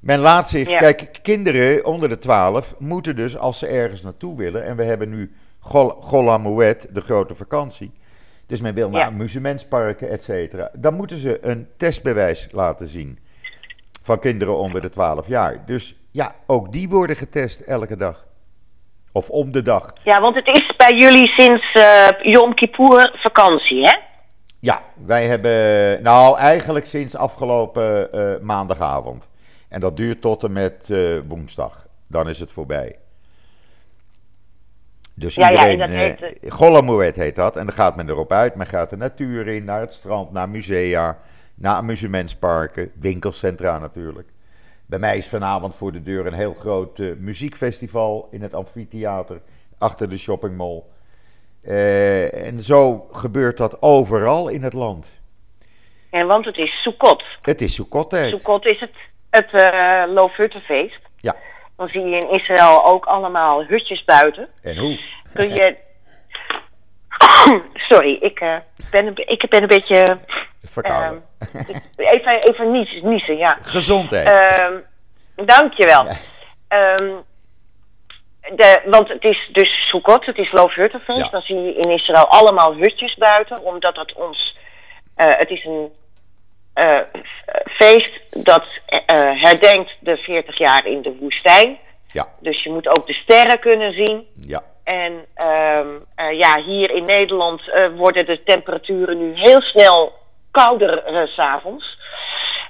Men 0.00 0.18
laat 0.18 0.48
zich, 0.48 0.68
Ja. 0.70 0.78
kijk, 0.78 1.18
kinderen 1.22 1.84
onder 1.84 2.08
de 2.08 2.18
12 2.18 2.74
moeten 2.78 3.16
dus 3.16 3.36
als 3.36 3.58
ze 3.58 3.66
ergens 3.66 4.02
naartoe 4.02 4.36
willen, 4.36 4.64
en 4.64 4.76
we 4.76 4.82
hebben 4.84 5.08
nu 5.08 5.32
Gol, 5.58 5.88
Gol 5.88 6.30
Amouet, 6.30 6.88
de 6.92 7.00
grote 7.00 7.34
vakantie, 7.34 7.92
dus 8.46 8.60
men 8.60 8.74
wil 8.74 8.90
naar 8.90 9.00
Ja. 9.00 9.06
amusementsparken, 9.06 10.08
et 10.08 10.22
cetera, 10.22 10.70
dan 10.76 10.94
moeten 10.94 11.18
ze 11.18 11.38
een 11.46 11.68
testbewijs 11.76 12.48
laten 12.52 12.86
zien 12.86 13.18
van 14.02 14.18
kinderen 14.18 14.56
onder 14.58 14.80
de 14.82 14.88
12 14.88 15.26
jaar. 15.28 15.62
Dus 15.66 15.96
ja, 16.10 16.34
ook 16.46 16.72
die 16.72 16.88
worden 16.88 17.16
getest 17.16 17.60
elke 17.60 17.96
dag. 17.96 18.26
Of 19.12 19.30
om 19.30 19.52
de 19.52 19.62
dag. 19.62 19.92
Ja, 20.02 20.20
want 20.20 20.34
het 20.34 20.46
is 20.46 20.76
bij 20.76 20.94
jullie 20.96 21.26
sinds 21.28 21.72
eh 21.72 22.08
Yom 22.22 22.54
Kippur 22.54 23.18
vakantie, 23.22 23.86
hè? 23.86 23.96
Ja, 24.60 24.82
wij 25.04 25.26
hebben, 25.26 26.02
nou 26.02 26.38
eigenlijk 26.38 26.86
sinds 26.86 27.16
afgelopen 27.16 28.12
eh, 28.12 28.40
maandagavond. 28.40 29.28
En 29.68 29.80
dat 29.80 29.96
duurt 29.96 30.20
tot 30.20 30.44
en 30.44 30.52
met 30.52 30.90
eh, 30.90 31.18
woensdag. 31.28 31.86
Dan 32.08 32.28
is 32.28 32.40
het 32.40 32.50
voorbij. 32.50 32.96
Dus 35.14 35.34
Ja, 35.34 35.48
ja, 35.48 35.70
iedereen, 35.70 35.92
eh, 35.92 36.98
heet, 36.98 37.16
heet 37.16 37.36
dat. 37.36 37.56
En 37.56 37.66
dan 37.66 37.74
gaat 37.74 37.96
men 37.96 38.08
erop 38.08 38.32
uit. 38.32 38.54
Men 38.54 38.66
gaat 38.66 38.90
de 38.90 38.96
natuur 38.96 39.46
in, 39.46 39.64
naar 39.64 39.80
het 39.80 39.92
strand, 39.92 40.32
naar 40.32 40.48
musea, 40.48 41.18
naar 41.54 41.74
amusementsparken, 41.74 42.90
winkelcentra 43.00 43.78
natuurlijk. 43.78 44.28
Bij 44.90 44.98
mij 44.98 45.16
is 45.16 45.28
vanavond 45.28 45.76
voor 45.76 45.92
de 45.92 46.02
deur 46.02 46.26
een 46.26 46.32
heel 46.32 46.54
groot 46.54 46.98
eh, 46.98 47.06
muziekfestival 47.18 48.28
in 48.30 48.42
het 48.42 48.54
amfitheater 48.54 49.40
achter 49.78 50.10
de 50.10 50.18
shoppingmall. 50.18 50.82
Eh, 51.62 52.46
en 52.46 52.62
zo 52.62 53.06
gebeurt 53.10 53.56
dat 53.56 53.82
overal 53.82 54.48
in 54.48 54.62
het 54.62 54.72
land. 54.72 55.22
En 56.10 56.26
want 56.26 56.44
het 56.44 56.56
is 56.56 56.82
Sukkot. 56.82 57.24
Het 57.42 57.60
is 57.60 57.74
Sukkot-tijd. 57.74 58.28
Sukkot 58.30 58.66
is 58.66 58.80
het, 58.80 58.94
het 59.30 59.52
eh 59.52 60.02
Loofhuttenfeest. 60.06 61.00
Ja, 61.16 61.36
Dan 61.76 61.88
zie 61.88 62.04
je 62.04 62.16
in 62.16 62.30
Israël 62.30 62.84
ook 62.84 63.04
allemaal 63.04 63.64
hutjes 63.64 64.04
buiten. 64.04 64.48
en 64.62 64.76
hoe? 64.76 65.00
Kun 65.32 65.48
je... 65.54 65.76
Sorry, 67.88 68.12
ik, 68.20 68.40
eh, 68.40 68.56
ben 68.90 69.06
een, 69.06 69.16
ik 69.16 69.48
ben 69.48 69.62
een 69.62 69.68
beetje... 69.68 70.18
Verkouden. 70.62 71.24
ehm, 71.38 71.76
even 71.96 72.42
even 72.42 72.70
niezen, 72.72 73.08
niezen, 73.08 73.36
ja. 73.36 73.58
Gezondheid. 73.62 74.26
Ehm 74.26 74.72
dankjewel. 75.46 76.06
Ehm 76.68 77.12
de, 78.56 78.80
want 78.84 79.08
het 79.08 79.24
is 79.24 79.48
dus 79.52 79.88
Sukkot, 79.88 80.26
het 80.26 80.38
is 80.38 80.52
Loofhuttenfeest. 80.52 81.18
Ja. 81.24 81.28
Dan 81.28 81.42
zie 81.42 81.56
je 81.62 81.74
in 81.74 81.90
Israël 81.90 82.26
allemaal 82.26 82.74
hutjes 82.76 83.14
buiten, 83.14 83.62
omdat 83.62 83.96
het 83.96 84.12
ons... 84.12 84.56
eh, 85.14 85.36
het 85.36 85.50
is 85.50 85.64
een 85.64 85.92
eh, 86.72 86.98
feest 87.64 88.10
dat 88.30 88.64
herdenkt 89.34 89.96
de 90.00 90.16
40 90.16 90.58
jaar 90.58 90.86
in 90.86 91.02
de 91.02 91.16
woestijn. 91.20 91.78
ja, 92.06 92.28
Dus 92.40 92.62
je 92.62 92.70
moet 92.70 92.88
ook 92.88 93.06
de 93.06 93.12
sterren 93.14 93.58
kunnen 93.58 93.92
zien. 93.92 94.26
ja, 94.34 94.62
En 94.84 95.24
ehm, 95.34 95.88
eh, 96.14 96.38
ja, 96.38 96.62
hier 96.62 96.90
in 96.90 97.04
Nederland 97.04 97.68
eh, 97.68 97.86
worden 97.96 98.26
de 98.26 98.42
temperaturen 98.42 99.18
nu 99.18 99.32
heel 99.34 99.60
snel 99.60 100.12
kouder 100.50 101.02
s 101.26 101.34
s'avonds. 101.34 101.98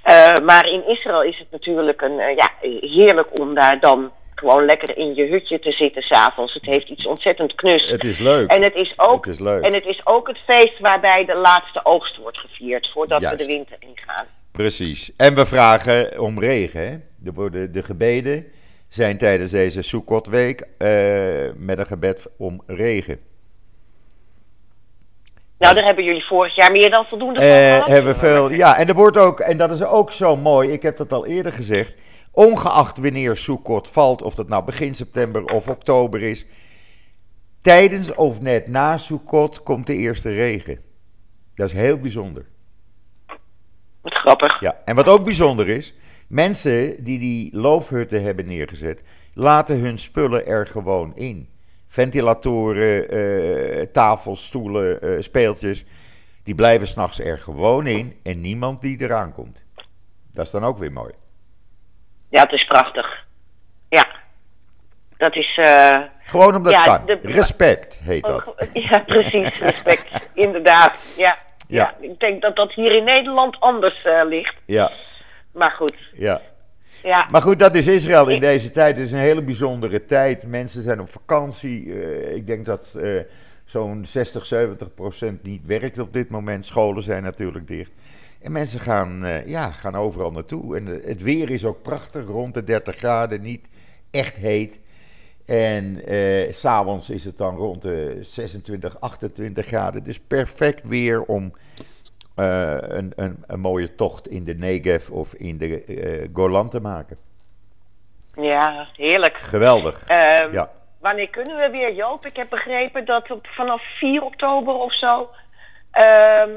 Eh, 0.02 0.38
maar 0.38 0.68
in 0.68 0.88
Israël 0.88 1.22
is 1.22 1.38
het 1.38 1.50
natuurlijk 1.50 2.02
een, 2.02 2.34
ja, 2.36 2.50
heerlijk 2.80 3.40
om 3.40 3.54
daar 3.54 3.80
dan 3.80 4.12
gewoon 4.34 4.64
lekker 4.64 4.96
in 4.96 5.14
je 5.14 5.24
hutje 5.26 5.58
te 5.58 5.72
zitten 5.72 6.02
s'avonds. 6.02 6.54
Het 6.54 6.64
heeft 6.64 6.88
iets 6.88 7.06
ontzettend 7.06 7.54
knus. 7.54 7.88
het 7.88 8.04
is 8.04 8.18
leuk. 8.18 8.50
En 8.50 8.62
het 8.62 8.74
is, 8.74 8.92
ook, 8.96 9.24
Het 9.24 9.34
is 9.34 9.40
leuk. 9.40 9.62
en 9.62 9.72
het 9.72 9.86
is 9.86 10.00
ook 10.04 10.28
het 10.28 10.38
feest 10.38 10.78
waarbij 10.78 11.24
de 11.24 11.34
laatste 11.34 11.84
oogst 11.84 12.16
wordt 12.16 12.38
gevierd 12.38 12.90
voordat 12.92 13.20
Juist. 13.20 13.36
we 13.36 13.46
de 13.46 13.52
winter 13.52 13.76
ingaan. 13.78 14.26
Precies. 14.52 15.12
En 15.16 15.34
we 15.34 15.46
vragen 15.46 16.20
om 16.20 16.40
regen. 16.40 16.80
Hè? 16.80 16.92
Er 17.28 17.32
worden 17.34 17.72
de 17.72 17.82
gebeden 17.82 18.52
zijn 18.90 19.18
tijdens 19.18 19.50
deze 19.50 19.82
Sukkotweek 19.82 20.60
eh 20.78 21.48
met 21.56 21.78
een 21.78 21.86
gebed 21.86 22.26
om 22.36 22.62
regen. 22.66 23.18
Nou, 25.58 25.74
daar 25.74 25.84
hebben 25.84 26.04
jullie 26.04 26.24
vorig 26.24 26.54
jaar 26.54 26.72
meer 26.72 26.90
dan 26.90 27.04
voldoende 27.04 27.40
van 27.40 27.48
Eh, 27.48 27.72
gehad. 27.72 27.86
hebben 27.86 28.16
veel, 28.16 28.50
ja, 28.50 28.76
en 28.76 28.88
er 28.88 28.94
wordt 28.94 29.16
ook, 29.16 29.40
en 29.40 29.56
dat 29.56 29.70
is 29.70 29.84
ook 29.84 30.12
zo 30.12 30.36
mooi, 30.36 30.70
ik 30.70 30.82
heb 30.82 30.96
dat 30.96 31.12
al 31.12 31.26
eerder 31.26 31.52
gezegd, 31.52 32.00
ongeacht 32.32 32.98
wanneer 32.98 33.36
Sukkot 33.36 33.88
valt, 33.88 34.22
of 34.22 34.34
dat 34.34 34.48
nou 34.48 34.64
begin 34.64 34.94
september 34.94 35.44
of 35.44 35.68
oktober 35.68 36.22
is, 36.22 36.46
tijdens 37.60 38.14
of 38.14 38.40
net 38.40 38.66
na 38.66 38.96
Sukkot 38.96 39.62
komt 39.62 39.86
de 39.86 39.94
eerste 39.94 40.30
regen. 40.30 40.80
Dat 41.54 41.68
is 41.68 41.74
heel 41.74 41.98
bijzonder. 41.98 42.46
Wat 44.00 44.14
grappig. 44.14 44.60
Ja, 44.60 44.80
en 44.84 44.94
wat 44.94 45.08
ook 45.08 45.24
bijzonder 45.24 45.68
is, 45.68 45.94
mensen 46.30 47.04
die 47.04 47.18
die 47.18 47.56
loofhutten 47.56 48.22
hebben 48.22 48.46
neergezet, 48.46 49.02
laten 49.34 49.78
hun 49.80 49.98
spullen 49.98 50.46
er 50.46 50.66
gewoon 50.66 51.16
in. 51.16 51.48
Ventilatoren, 51.86 53.08
eh, 53.08 53.86
tafels, 53.92 54.44
stoelen, 54.44 55.02
eh, 55.02 55.20
speeltjes, 55.20 55.84
die 56.42 56.54
blijven 56.54 56.86
s'nachts 56.86 57.20
er 57.20 57.38
gewoon 57.38 57.86
in 57.86 58.20
en 58.22 58.40
niemand 58.40 58.80
die 58.80 59.00
eraan 59.00 59.32
komt. 59.32 59.64
Dat 60.32 60.44
is 60.44 60.50
dan 60.50 60.64
ook 60.64 60.78
weer 60.78 60.92
mooi. 60.92 61.12
Ja, 62.28 62.42
het 62.42 62.52
is 62.52 62.64
prachtig. 62.64 63.24
Ja. 63.88 64.06
Dat 65.16 65.36
is... 65.36 65.56
Uh, 65.56 65.98
Gewoon 66.24 66.54
omdat 66.54 66.72
ja, 66.72 66.82
kan. 66.82 67.18
Respect 67.22 67.98
heet 68.02 68.24
dat. 68.24 68.54
Ja, 68.72 68.98
precies. 68.98 69.58
Respect. 69.58 70.30
Inderdaad. 70.34 71.14
Ja. 71.16 71.36
Ja. 71.68 71.94
Ik 72.00 72.20
denk 72.20 72.42
dat 72.42 72.56
dat 72.56 72.72
hier 72.72 72.92
in 72.92 73.04
Nederland 73.04 73.60
anders 73.60 74.04
uh, 74.04 74.22
ligt. 74.24 74.54
Ja. 74.66 74.92
Maar 75.52 75.70
goed. 75.70 75.96
Ja. 76.12 76.42
Ja. 77.02 77.28
Maar 77.30 77.42
goed, 77.42 77.58
dat 77.58 77.74
is 77.74 77.86
Israël 77.86 78.28
in 78.28 78.40
deze 78.40 78.70
tijd. 78.70 78.96
Het 78.96 79.06
is 79.06 79.12
een 79.12 79.18
hele 79.18 79.42
bijzondere 79.42 80.04
tijd. 80.04 80.46
Mensen 80.46 80.82
zijn 80.82 81.00
op 81.00 81.12
vakantie. 81.12 81.84
Uh, 81.84 82.34
ik 82.34 82.46
denk 82.46 82.66
dat 82.66 82.94
uh, 82.96 83.20
zo'n 83.64 84.04
60, 84.04 84.46
70 84.46 84.94
procent 84.94 85.42
niet 85.42 85.66
werkt 85.66 85.98
op 85.98 86.12
dit 86.12 86.30
moment. 86.30 86.66
Scholen 86.66 87.02
zijn 87.02 87.22
natuurlijk 87.22 87.66
dicht. 87.68 87.92
En 88.40 88.52
mensen 88.52 88.80
gaan, 88.80 89.24
uh, 89.24 89.46
ja, 89.46 89.70
gaan 89.70 89.94
overal 89.94 90.32
naartoe. 90.32 90.76
En 90.76 90.86
het 90.86 91.22
weer 91.22 91.50
is 91.50 91.64
ook 91.64 91.82
prachtig, 91.82 92.26
rond 92.26 92.54
de 92.54 92.64
30 92.64 92.96
graden, 92.96 93.40
niet 93.40 93.68
echt 94.10 94.36
heet. 94.36 94.80
En 95.46 96.12
uh, 96.12 96.52
s'avonds 96.52 97.10
is 97.10 97.24
het 97.24 97.36
dan 97.36 97.56
rond 97.56 97.82
de 97.82 98.18
26, 98.20 99.00
28 99.00 99.66
graden. 99.66 100.04
Dus 100.04 100.20
perfect 100.20 100.88
weer 100.88 101.22
om 101.22 101.52
uh, 102.40 102.76
een, 102.80 103.12
een, 103.16 103.44
een, 103.46 103.60
mooie 103.60 103.94
tocht 103.94 104.28
in 104.28 104.44
de 104.44 104.54
Negev 104.54 105.10
of 105.10 105.34
in 105.34 105.58
de 105.58 105.84
uh, 105.86 106.28
Golan 106.32 106.70
te 106.70 106.80
maken. 106.80 107.16
Ja, 108.34 108.86
heerlijk. 108.96 109.38
Geweldig. 109.38 110.06
Ehm, 110.06 110.52
ja. 110.52 110.70
Wanneer 110.98 111.28
kunnen 111.28 111.56
we 111.56 111.70
weer, 111.70 111.94
Joop? 111.94 112.26
Ik 112.26 112.36
heb 112.36 112.46
begrepen 112.50 113.04
dat 113.04 113.30
op, 113.30 113.46
vanaf 113.46 113.82
4 113.98 114.22
oktober 114.22 114.74
of 114.74 114.94
zo... 114.94 115.28
Ehm, 115.90 116.50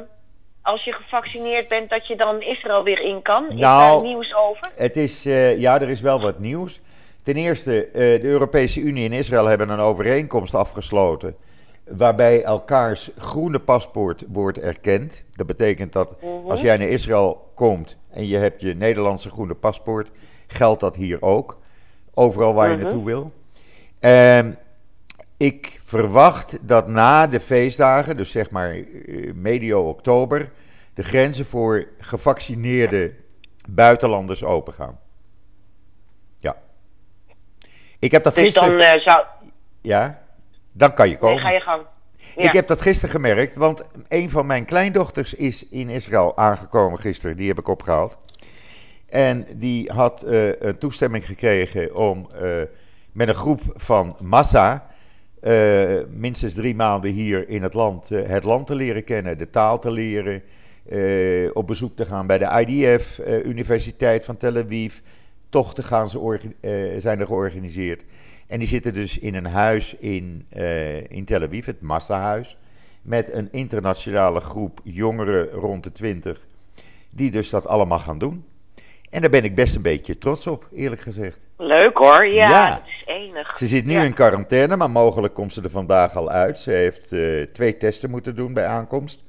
als 0.61 0.83
je 0.83 0.91
gevaccineerd 0.93 1.67
bent, 1.67 1.89
dat 1.89 2.07
je 2.07 2.15
dan 2.15 2.41
Israël 2.41 2.83
weer 2.83 2.99
in 2.99 3.21
kan? 3.21 3.49
Is 3.49 3.55
nou, 3.55 4.01
daar 4.01 4.01
nieuws 4.11 4.35
over? 4.35 4.71
Het 4.75 4.97
is, 4.97 5.23
ja, 5.57 5.81
er 5.81 5.89
is 5.89 6.01
wel 6.01 6.21
wat 6.21 6.39
nieuws. 6.39 6.79
Ten 7.23 7.35
eerste, 7.35 7.89
de 7.93 8.23
Europese 8.23 8.79
Unie 8.79 9.05
en 9.05 9.11
Israël 9.11 9.45
hebben 9.45 9.69
een 9.69 9.79
overeenkomst 9.79 10.55
afgesloten. 10.55 11.35
Waarbij 11.83 12.43
elkaars 12.43 13.11
groene 13.17 13.59
paspoort 13.59 14.23
wordt 14.27 14.59
erkend. 14.59 15.25
Dat 15.31 15.47
betekent 15.47 15.93
dat 15.93 16.21
mhm. 16.21 16.49
als 16.49 16.61
jij 16.61 16.77
naar 16.77 16.87
Israël 16.87 17.51
komt 17.55 17.97
en 18.09 18.27
je 18.27 18.37
hebt 18.37 18.61
je 18.61 18.75
Nederlandse 18.75 19.29
groene 19.29 19.53
paspoort, 19.53 20.11
geldt 20.47 20.79
dat 20.79 20.95
hier 20.95 21.21
ook. 21.21 21.59
Overal 22.13 22.53
waar 22.53 22.69
je 22.69 22.73
mhm. 22.73 22.83
naartoe 22.83 23.05
wil. 23.05 23.31
Uh, 24.01 24.39
ik 25.37 25.81
verwacht 25.83 26.57
dat 26.61 26.87
na 26.87 27.27
de 27.27 27.39
feestdagen, 27.39 28.17
dus 28.17 28.31
zeg 28.31 28.49
maar 28.49 28.71
eh, 28.71 29.33
medio 29.33 29.81
oktober, 29.87 30.51
de 30.93 31.03
grenzen 31.03 31.45
voor 31.45 31.87
gevaccineerde 31.97 33.13
buitenlanders 33.67 34.43
open 34.43 34.73
gaan. 34.73 34.99
Ik 38.03 38.11
heb 38.11 38.23
dat 38.23 38.33
dus 38.33 38.43
gisteren... 38.43 38.77
dan 38.77 38.79
uh, 38.79 39.03
zou... 39.03 39.25
Ja, 39.81 40.22
dan 40.73 40.93
kan 40.93 41.09
je 41.09 41.17
komen. 41.17 41.35
Nee, 41.35 41.43
ga 41.43 41.51
je 41.51 41.59
gang. 41.59 41.81
Ik 42.35 42.51
heb 42.51 42.67
dat 42.67 42.81
gisteren 42.81 43.15
gemerkt, 43.15 43.55
want 43.55 43.87
een 44.07 44.29
van 44.29 44.45
mijn 44.45 44.65
kleindochters 44.65 45.33
is 45.33 45.67
in 45.69 45.89
Israël 45.89 46.37
aangekomen 46.37 46.99
gisteren. 46.99 47.37
Die 47.37 47.47
heb 47.47 47.59
ik 47.59 47.67
opgehaald. 47.67 48.17
En 49.13 49.47
die 49.55 49.91
had 49.91 50.23
uh, 50.27 50.59
een 50.59 50.77
toestemming 50.77 51.25
gekregen 51.25 51.95
om 51.95 52.29
uh, 52.41 52.61
met 53.11 53.27
een 53.27 53.33
groep 53.33 53.61
van 53.75 54.15
massa 54.21 54.87
uh, 55.41 55.99
minstens 56.09 56.53
drie 56.53 56.75
maanden 56.75 57.11
hier 57.11 57.49
in 57.49 57.63
het 57.63 57.73
land 57.73 58.09
het 58.09 58.43
land 58.43 58.67
te 58.67 58.75
leren 58.75 59.03
kennen, 59.03 59.37
de 59.37 59.49
taal 59.49 59.79
te 59.79 59.91
leren, 59.91 60.43
op 61.53 61.67
bezoek 61.67 61.95
te 61.95 62.05
gaan 62.05 62.27
bij 62.27 62.37
de 62.37 62.65
IDF, 62.65 63.19
Universiteit 63.45 64.25
van 64.25 64.37
Tel 64.37 64.57
Aviv, 64.57 64.99
tochten 65.49 65.83
gaan 65.83 66.09
ze 66.09 66.39
zijn 66.97 67.19
er 67.19 67.27
georganiseerd. 67.27 68.03
En 68.47 68.59
die 68.59 68.67
zitten 68.67 68.93
dus 68.93 69.17
in 69.17 69.35
een 69.35 69.45
huis 69.45 69.95
in, 69.95 70.47
uh, 70.57 71.11
in 71.11 71.25
Tel 71.25 71.41
Aviv, 71.41 71.65
het 71.65 71.81
Massahuis. 71.81 72.57
Met 73.01 73.33
een 73.33 73.47
internationale 73.51 74.39
groep 74.39 74.79
jongeren 74.83 75.49
rond 75.49 75.83
de 75.83 75.91
20. 75.91 76.45
Die 77.09 77.31
dus 77.31 77.49
dat 77.49 77.67
allemaal 77.67 77.99
gaan 77.99 78.17
doen. 78.17 78.45
En 79.09 79.21
daar 79.21 79.29
ben 79.29 79.43
ik 79.43 79.55
best 79.55 79.75
een 79.75 79.81
beetje 79.81 80.17
trots 80.17 80.47
op, 80.47 80.69
eerlijk 80.73 81.01
gezegd. 81.01 81.39
Leuk 81.57 81.97
hoor, 81.97 82.25
ja, 82.25 82.69
dat 82.69 82.81
is 82.85 83.03
enig. 83.05 83.57
Ze 83.57 83.65
zit 83.65 83.85
nu 83.85 83.95
in 83.95 84.13
quarantaine, 84.13 84.75
maar 84.75 84.89
mogelijk 84.89 85.33
komt 85.33 85.53
ze 85.53 85.61
er 85.61 85.69
vandaag 85.69 86.15
al 86.15 86.29
uit. 86.29 86.59
Ze 86.59 86.71
heeft 86.71 87.11
uh, 87.11 87.43
twee 87.43 87.77
testen 87.77 88.09
moeten 88.09 88.35
doen 88.35 88.53
bij 88.53 88.65
aankomst. 88.65 89.23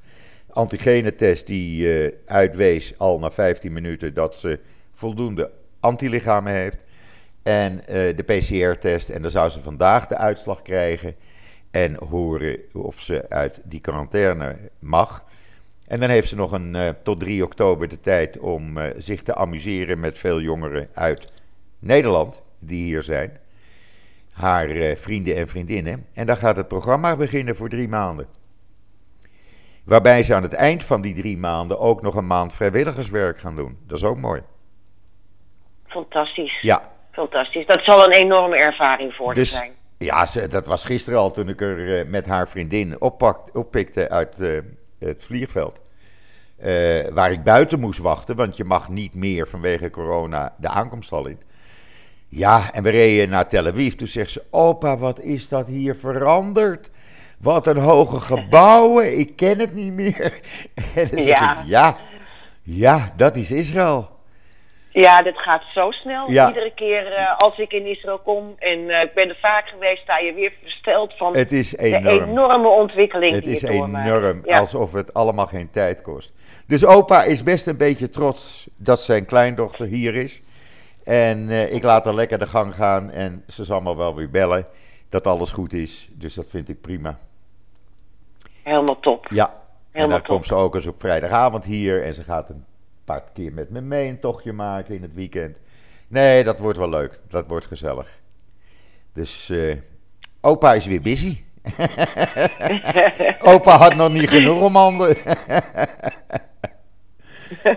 Antigenetest 0.49 1.47
die 1.47 2.03
uh, 2.03 2.11
uitwees 2.25 2.93
al 2.97 3.19
na 3.19 3.31
15 3.31 3.73
minuten 3.73 4.13
dat 4.13 4.35
ze 4.35 4.59
voldoende 4.93 5.51
antilichamen 5.79 6.53
heeft. 6.53 6.83
En 7.45 7.73
uh, 7.73 7.85
de 7.87 8.23
PCR-test. 8.23 9.09
En 9.09 9.21
dan 9.21 9.31
zou 9.31 9.49
ze 9.49 9.61
vandaag 9.61 10.07
de 10.07 10.17
uitslag 10.17 10.61
krijgen. 10.61 11.15
En 11.71 11.95
horen 11.95 12.59
of 12.73 12.99
ze 12.99 13.29
uit 13.29 13.61
die 13.63 13.79
quarantaine 13.79 14.57
mag. 14.79 15.23
En 15.87 15.99
dan 15.99 16.09
heeft 16.09 16.27
ze 16.27 16.35
nog 16.35 16.51
een, 16.51 16.75
uh, 16.75 16.89
tot 16.89 17.19
3 17.19 17.43
oktober 17.43 17.87
de 17.87 17.99
tijd 17.99 18.39
om 18.39 18.77
uh, 18.77 18.83
zich 18.97 19.21
te 19.21 19.35
amuseren 19.35 19.99
met 19.99 20.17
veel 20.17 20.41
jongeren 20.41 20.87
uit 20.93 21.31
Nederland 21.79 22.41
die 22.59 22.83
hier 22.83 23.03
zijn. 23.03 23.37
Haar 24.31 24.95
vrienden 24.95 25.35
en 25.35 25.47
vriendinnen. 25.47 26.05
En 26.13 26.25
dan 26.25 26.37
gaat 26.37 26.57
het 26.57 26.67
programma 26.67 27.15
beginnen 27.15 27.55
voor 27.55 27.69
drie 27.69 27.87
maanden. 27.87 28.27
Waarbij 29.83 30.23
ze 30.23 30.35
aan 30.35 30.43
het 30.43 30.53
eind 30.53 30.83
van 30.83 31.01
die 31.01 31.13
drie 31.13 31.37
maanden 31.37 31.79
ook 31.79 32.01
nog 32.01 32.15
een 32.15 32.27
maand 32.27 32.53
vrijwilligerswerk 32.53 33.39
gaan 33.39 33.55
doen. 33.55 33.77
Dat 33.87 33.97
is 33.97 34.03
ook 34.03 34.17
mooi. 34.17 34.41
Fantastisch. 35.87 36.61
Ja. 36.61 36.93
Fantastisch. 37.15 37.65
Dat 37.65 37.83
zal 37.83 38.05
een 38.05 38.11
enorme 38.11 38.55
ervaring 38.55 39.13
voor 39.13 39.33
dus, 39.33 39.51
zijn. 39.51 39.71
Ja, 39.97 40.25
ze, 40.25 40.47
dat 40.47 40.67
was 40.67 40.85
gisteren 40.85 41.19
al 41.19 41.31
toen 41.31 41.49
ik 41.49 41.61
er 41.61 41.77
uh, 41.77 42.11
met 42.11 42.25
haar 42.25 42.47
vriendin 42.47 43.01
oppakt, 43.01 43.55
oppikte 43.55 44.09
uit 44.09 44.41
uh, 44.41 44.59
het 44.99 45.23
vliegveld. 45.23 45.81
Uh, 46.59 47.07
waar 47.13 47.31
ik 47.31 47.43
buiten 47.43 47.79
moest 47.79 47.99
wachten, 47.99 48.35
want 48.35 48.57
je 48.57 48.63
mag 48.63 48.89
niet 48.89 49.13
meer 49.13 49.47
vanwege 49.47 49.89
corona 49.89 50.53
de 50.57 50.67
aankomsthal 50.67 51.27
in. 51.27 51.39
Ja, 52.27 52.71
en 52.71 52.83
we 52.83 52.89
reden 52.89 53.29
naar 53.29 53.47
Tel 53.47 53.65
Aviv. 53.65 53.93
Toen 53.93 54.07
zegt 54.07 54.31
ze: 54.31 54.43
Opa, 54.49 54.97
wat 54.97 55.19
is 55.19 55.49
dat 55.49 55.67
hier 55.67 55.95
veranderd? 55.95 56.89
Wat 57.39 57.67
een 57.67 57.77
hoge 57.77 58.19
gebouwen, 58.19 59.19
ik 59.19 59.35
ken 59.35 59.59
het 59.59 59.73
niet 59.73 59.93
meer. 59.93 60.39
en 60.95 61.07
dan 61.07 61.21
zeg 61.21 61.37
ja. 61.37 61.59
ik: 61.59 61.65
Ja, 61.65 61.97
ja, 62.61 63.13
dat 63.15 63.35
is 63.35 63.51
Israël. 63.51 64.14
Ja, 65.01 65.21
dit 65.21 65.37
gaat 65.37 65.63
zo 65.73 65.91
snel. 65.91 66.27
Iedere 66.27 66.71
keer 66.75 67.11
uh, 67.11 67.39
als 67.39 67.57
ik 67.57 67.71
in 67.71 67.85
Israël 67.85 68.19
kom 68.19 68.55
en 68.59 68.79
uh, 68.79 69.01
ik 69.01 69.13
ben 69.13 69.29
er 69.29 69.37
vaak 69.41 69.67
geweest, 69.67 70.01
sta 70.01 70.17
je 70.17 70.33
weer 70.33 70.53
versteld 70.61 71.17
van 71.17 71.35
het 71.35 71.51
is 71.51 71.77
enorm. 71.77 72.03
de 72.03 72.25
enorme 72.25 72.67
ontwikkeling. 72.67 73.33
Het 73.33 73.47
is 73.47 73.61
enorm, 73.61 74.41
alsof 74.45 74.91
het 74.91 75.13
allemaal 75.13 75.47
geen 75.47 75.69
tijd 75.69 76.01
kost. 76.01 76.33
Dus 76.67 76.85
opa 76.85 77.23
is 77.23 77.43
best 77.43 77.67
een 77.67 77.77
beetje 77.77 78.09
trots 78.09 78.67
dat 78.77 78.99
zijn 78.99 79.25
kleindochter 79.25 79.85
hier 79.85 80.15
is. 80.15 80.41
En 81.03 81.49
uh, 81.49 81.73
ik 81.73 81.83
laat 81.83 82.05
haar 82.05 82.13
lekker 82.15 82.39
de 82.39 82.47
gang 82.47 82.75
gaan 82.75 83.11
en 83.11 83.43
ze 83.47 83.63
zal 83.63 83.81
me 83.81 83.95
wel 83.95 84.15
weer 84.15 84.29
bellen 84.29 84.67
dat 85.09 85.27
alles 85.27 85.51
goed 85.51 85.73
is. 85.73 86.09
Dus 86.11 86.33
dat 86.33 86.49
vind 86.49 86.69
ik 86.69 86.81
prima. 86.81 87.17
Helemaal 88.63 88.99
top. 88.99 89.27
Ja, 89.29 89.43
Helemaal 89.45 89.63
en 89.91 90.09
dan 90.09 90.17
top. 90.19 90.27
komt 90.27 90.45
ze 90.45 90.55
ook 90.55 90.75
eens 90.75 90.87
op 90.87 90.99
vrijdagavond 90.99 91.65
hier 91.65 92.03
en 92.03 92.13
ze 92.13 92.23
gaat 92.23 92.49
een 92.49 92.65
paar 93.05 93.23
keer 93.33 93.53
met 93.53 93.69
me 93.69 93.81
mee 93.81 94.09
een 94.09 94.19
tochtje 94.19 94.53
maken 94.53 94.95
in 94.95 95.01
het 95.01 95.13
weekend. 95.13 95.57
Nee, 96.07 96.43
dat 96.43 96.59
wordt 96.59 96.77
wel 96.77 96.89
leuk. 96.89 97.19
Dat 97.27 97.45
wordt 97.47 97.65
gezellig. 97.65 98.19
Dus 99.13 99.49
uh, 99.49 99.75
opa 100.41 100.73
is 100.73 100.85
weer 100.85 101.01
busy. 101.01 101.43
opa 103.53 103.77
had 103.77 103.95
nog 103.95 104.11
niet 104.11 104.29
genoeg 104.29 104.61
om 104.61 104.75
handen. 104.75 105.17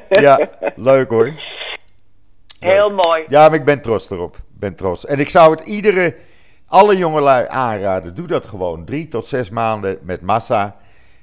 ja, 0.26 0.50
leuk 0.74 1.08
hoor. 1.08 1.32
Heel 2.58 2.90
mooi. 2.90 3.24
Ja, 3.28 3.48
maar 3.48 3.58
ik 3.58 3.64
ben 3.64 3.80
trots 3.80 4.10
erop. 4.10 4.36
Ben 4.52 4.74
trots. 4.74 5.06
En 5.06 5.18
ik 5.18 5.28
zou 5.28 5.50
het 5.50 5.60
iedere, 5.60 6.16
alle 6.66 6.96
jongelui 6.96 7.46
aanraden. 7.48 8.14
Doe 8.14 8.26
dat 8.26 8.46
gewoon. 8.46 8.84
Drie 8.84 9.08
tot 9.08 9.26
zes 9.26 9.50
maanden 9.50 9.98
met 10.02 10.20
massa. 10.20 10.76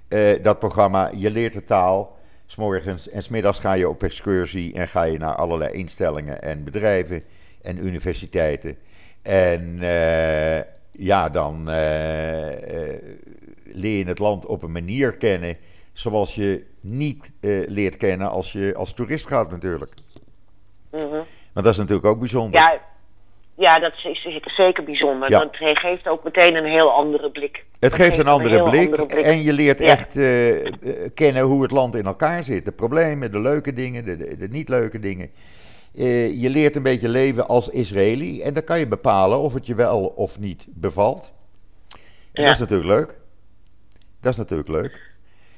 Uh, 0.10 0.44
dat 0.44 0.60
programma. 0.60 1.10
Je 1.16 1.30
leert 1.32 1.54
de 1.54 1.64
taal. 1.64 2.18
S'morgens 2.46 3.10
en 3.10 3.24
smiddags 3.24 3.60
ga 3.60 3.74
je 3.74 3.90
op 3.90 4.04
excursie 4.04 4.74
en 4.74 4.88
ga 4.88 5.04
je 5.04 5.18
naar 5.18 5.36
allerlei 5.36 5.74
instellingen 5.74 6.42
en 6.42 6.64
bedrijven 6.64 7.24
en 7.62 7.86
universiteiten. 7.86 8.78
En 9.22 9.78
uh, 9.82 10.60
ja, 10.92 11.30
dan 11.30 11.60
uh, 11.60 11.66
leer 13.64 13.98
je 13.98 14.06
het 14.06 14.20
land 14.20 14.46
op 14.46 14.64
een 14.64 14.72
manier 14.72 15.18
kennen 15.18 15.58
zoals 15.94 16.36
je 16.36 16.66
niet 16.82 17.32
leert 17.68 17.98
kennen 17.98 18.30
als 18.30 18.52
je 18.52 18.74
als 18.76 18.94
toerist 18.94 19.28
gaat 19.28 19.52
natuurlijk. 19.52 19.94
Mm 20.92 21.00
-hmm. 21.00 21.24
Maar 21.54 21.64
dat 21.64 21.74
is 21.74 21.78
natuurlijk 21.78 22.08
ook 22.08 22.20
bijzonder. 22.20 22.60
Ja, 22.62 22.82
ja, 23.56 23.80
dat 23.80 23.96
is 24.04 24.40
zeker 24.56 24.84
bijzonder. 24.84 25.30
Ja. 25.30 25.40
Dat 25.40 25.56
geeft 25.78 26.08
ook 26.08 26.24
meteen 26.24 26.56
een 26.56 26.66
heel 26.66 26.92
andere 26.92 27.32
blik. 27.32 27.64
Het 27.80 27.94
geeft 27.94 28.18
een, 28.18 28.28
andere, 28.28 28.62
blik, 28.62 28.96
en 28.98 29.44
je 29.44 29.54
leert 29.54 29.82
echt 29.82 30.16
uh, 30.16 30.72
kennen 31.14 31.44
hoe 31.44 31.62
het 31.62 31.72
land 31.72 31.96
in 31.96 32.06
elkaar 32.06 32.44
zit. 32.44 32.66
De 32.66 32.72
problemen, 32.72 33.32
de 33.32 33.40
leuke 33.40 33.74
dingen, 33.74 34.06
de, 34.06 34.38
de, 34.38 34.48
niet 34.48 34.70
leuke 34.70 35.00
dingen. 35.00 35.32
Eh, 35.96 36.42
je 36.42 36.50
leert 36.50 36.76
een 36.76 36.84
beetje 36.84 37.10
leven 37.10 37.48
als 37.48 37.70
Israëli. 37.70 38.42
En 38.42 38.54
dan 38.54 38.64
kan 38.64 38.80
je 38.80 38.88
bepalen 38.88 39.40
of 39.40 39.54
het 39.54 39.66
je 39.66 39.76
wel 39.76 40.06
of 40.06 40.40
niet 40.40 40.68
bevalt. 40.70 41.34
En 41.92 42.00
Ja. 42.32 42.44
dat 42.44 42.54
is 42.54 42.60
natuurlijk 42.60 42.90
leuk. 42.90 43.18
Dat 44.20 44.32
is 44.32 44.38
natuurlijk 44.38 44.70
leuk. 44.70 45.14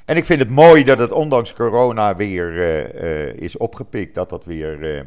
En 0.05 0.17
ik 0.17 0.25
vind 0.25 0.39
het 0.39 0.49
mooi 0.49 0.83
dat 0.83 0.99
het 0.99 1.11
ondanks 1.11 1.53
corona 1.53 2.15
weer 2.15 2.59
eh, 2.59 3.29
eh, 3.29 3.35
is 3.35 3.57
opgepikt. 3.57 4.15
Dat 4.15 4.29
dat 4.29 4.45
weer 4.45 5.05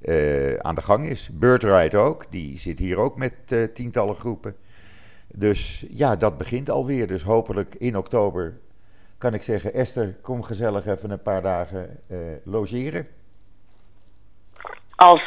eh, 0.00 0.54
aan 0.54 0.74
de 0.74 0.82
gang 0.82 1.06
is. 1.06 1.28
Birдрide 1.32 1.96
ook. 1.96 2.30
Die 2.30 2.58
zit 2.58 2.78
hier 2.78 2.98
ook 2.98 3.16
met 3.16 3.34
eh, 3.48 3.62
tientallen 3.62 4.16
groepen. 4.16 4.56
Dus 5.28 5.84
ja, 5.90 6.16
dat 6.16 6.38
begint 6.38 6.70
alweer. 6.70 7.06
Dus 7.06 7.22
hopelijk 7.22 7.74
in 7.74 7.96
oktober 7.96 8.58
kan 9.18 9.34
ik 9.34 9.42
zeggen... 9.42 9.74
Esther, 9.74 10.16
kom 10.22 10.42
gezellig 10.42 10.86
even 10.86 11.10
een 11.10 11.22
paar 11.22 11.42
dagen 11.42 12.00
eh, 12.08 12.18
logeren. 12.44 13.08
Als, 14.96 15.22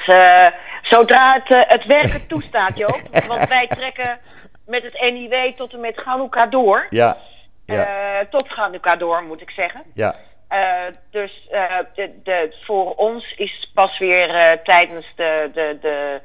zodra 0.82 1.42
het, 1.44 1.68
het 1.70 1.86
werken 1.86 2.28
toestaat, 2.28 2.78
Joop. 2.78 3.02
Want 3.28 3.48
wij 3.48 3.68
trekken 3.68 4.20
met 4.66 4.84
het 4.84 5.12
NIW 5.14 5.54
tot 5.56 5.74
en 5.74 5.80
met 5.80 5.96
Hanukkah 5.96 6.52
door. 6.52 6.86
Ja, 6.90 7.18
ja, 7.66 8.26
tot 8.30 8.48
Hanukkah 8.48 9.00
door, 9.00 9.24
moet 9.24 9.42
ik 9.42 9.50
zeggen. 9.50 9.84
ja. 9.94 10.16
Eh, 10.52 10.84
dus 11.12 11.48
eh, 11.52 11.78
de, 11.96 12.12
de, 12.24 12.56
voor 12.66 12.94
ons 12.96 13.34
is 13.38 13.72
pas 13.74 14.00
weer 14.00 14.30
eh, 14.36 14.58
tijdens 14.64 15.06
de, 15.16 15.50
de, 15.54 15.78
de 15.82 16.20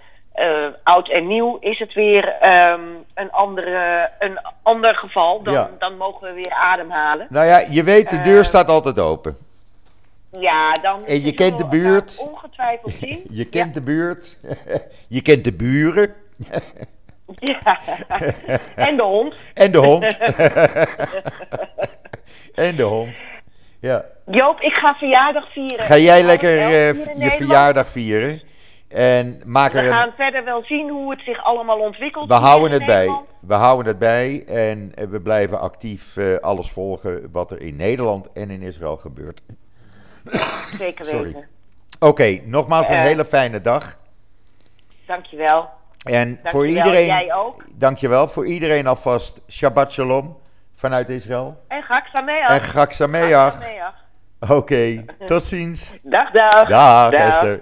oud 0.82 1.08
en 1.08 1.26
nieuw 1.26 1.56
is 1.60 1.78
het 1.78 1.94
weer 1.94 2.28
ehm, 2.28 2.80
een, 3.14 3.30
andere, 3.30 4.10
een 4.18 4.38
ander 4.62 4.94
geval. 4.94 5.42
Dan, 5.42 5.54
Ja. 5.54 5.70
dan 5.78 5.96
mogen 5.96 6.28
we 6.28 6.34
weer 6.34 6.50
ademhalen. 6.50 7.26
Nou 7.30 7.46
ja, 7.46 7.64
je 7.70 7.82
weet, 7.82 8.10
de 8.10 8.20
deur 8.20 8.44
staat 8.44 8.68
altijd 8.68 8.98
open. 9.00 9.36
Ja, 10.30 10.78
dan 10.78 11.04
En 11.04 11.24
je 11.24 11.34
kent 11.34 11.58
de 11.58 11.66
buurt. 11.66 12.18
ongetwijfeld 12.30 12.92
zien. 13.02 13.24
Je 13.30 13.44
kent 13.44 13.74
de 13.74 13.82
buurt. 13.82 14.38
je 15.08 15.22
kent 15.22 15.44
de 15.44 15.52
buren. 15.52 16.14
Ja. 17.38 17.78
en 18.76 18.96
de 18.96 19.02
hond. 19.02 19.36
En 19.54 19.72
de 19.72 19.78
hond. 19.78 20.18
en 22.54 22.76
de 22.76 22.82
hond. 22.82 23.22
Ja. 23.80 24.04
Joop, 24.26 24.60
ik 24.60 24.72
ga 24.72 24.94
verjaardag 24.94 25.52
vieren. 25.52 25.82
Ga 25.84 25.96
jij 25.96 26.22
lekker 26.22 26.58
eh, 26.58 26.94
je 26.94 27.30
verjaardag 27.30 27.88
vieren. 27.88 28.42
En 28.88 29.40
maak 29.44 29.72
We 29.72 29.78
er 29.78 29.92
gaan 29.92 30.12
verder 30.16 30.44
wel 30.44 30.62
zien 30.64 30.90
hoe 30.90 31.10
het 31.10 31.20
zich 31.20 31.44
allemaal 31.44 31.78
ontwikkelt. 31.78 32.28
We 32.28 32.34
houden 32.34 32.70
het 32.70 32.86
bij. 32.86 33.20
We 33.40 33.54
houden 33.54 33.86
het 33.86 33.98
bij. 33.98 34.44
En 34.46 34.92
we 35.10 35.20
blijven 35.20 35.60
actief 35.60 36.16
eh, 36.16 36.34
alles 36.36 36.70
volgen 36.70 37.28
wat 37.32 37.50
er 37.50 37.60
in 37.60 37.76
Nederland 37.76 38.32
en 38.32 38.50
in 38.50 38.62
Israël 38.62 38.96
gebeurt. 38.96 39.40
Zeker 40.78 41.04
Sorry. 41.04 41.22
weten. 41.22 41.48
Oké, 42.00 42.40
nogmaals 42.44 42.88
een 42.88 42.94
Eh. 42.94 43.02
hele 43.02 43.24
fijne 43.24 43.60
dag. 43.60 43.96
Dankjewel. 45.06 45.68
En 46.02 46.40
voor 46.44 46.66
iedereen. 46.66 47.06
Jij 47.06 47.34
ook. 47.34 47.64
Dankjewel. 47.74 48.28
Voor 48.28 48.46
iedereen 48.46 48.86
alvast 48.86 49.40
Shabbat 49.50 49.92
Shalom 49.92 50.36
vanuit 50.76 51.08
Israël. 51.08 51.64
En 51.68 51.82
Gak 51.82 52.06
Sameach. 52.06 52.50
En 52.50 52.60
Gak 52.60 52.92
Sameach. 52.92 53.54
Oké, 54.48 55.04
tot 55.24 55.42
ziens. 55.42 55.96
Dag, 56.02 56.30
dag. 56.30 56.68
Dag 56.68 57.10
Dag. 57.10 57.28
Esther. 57.28 57.60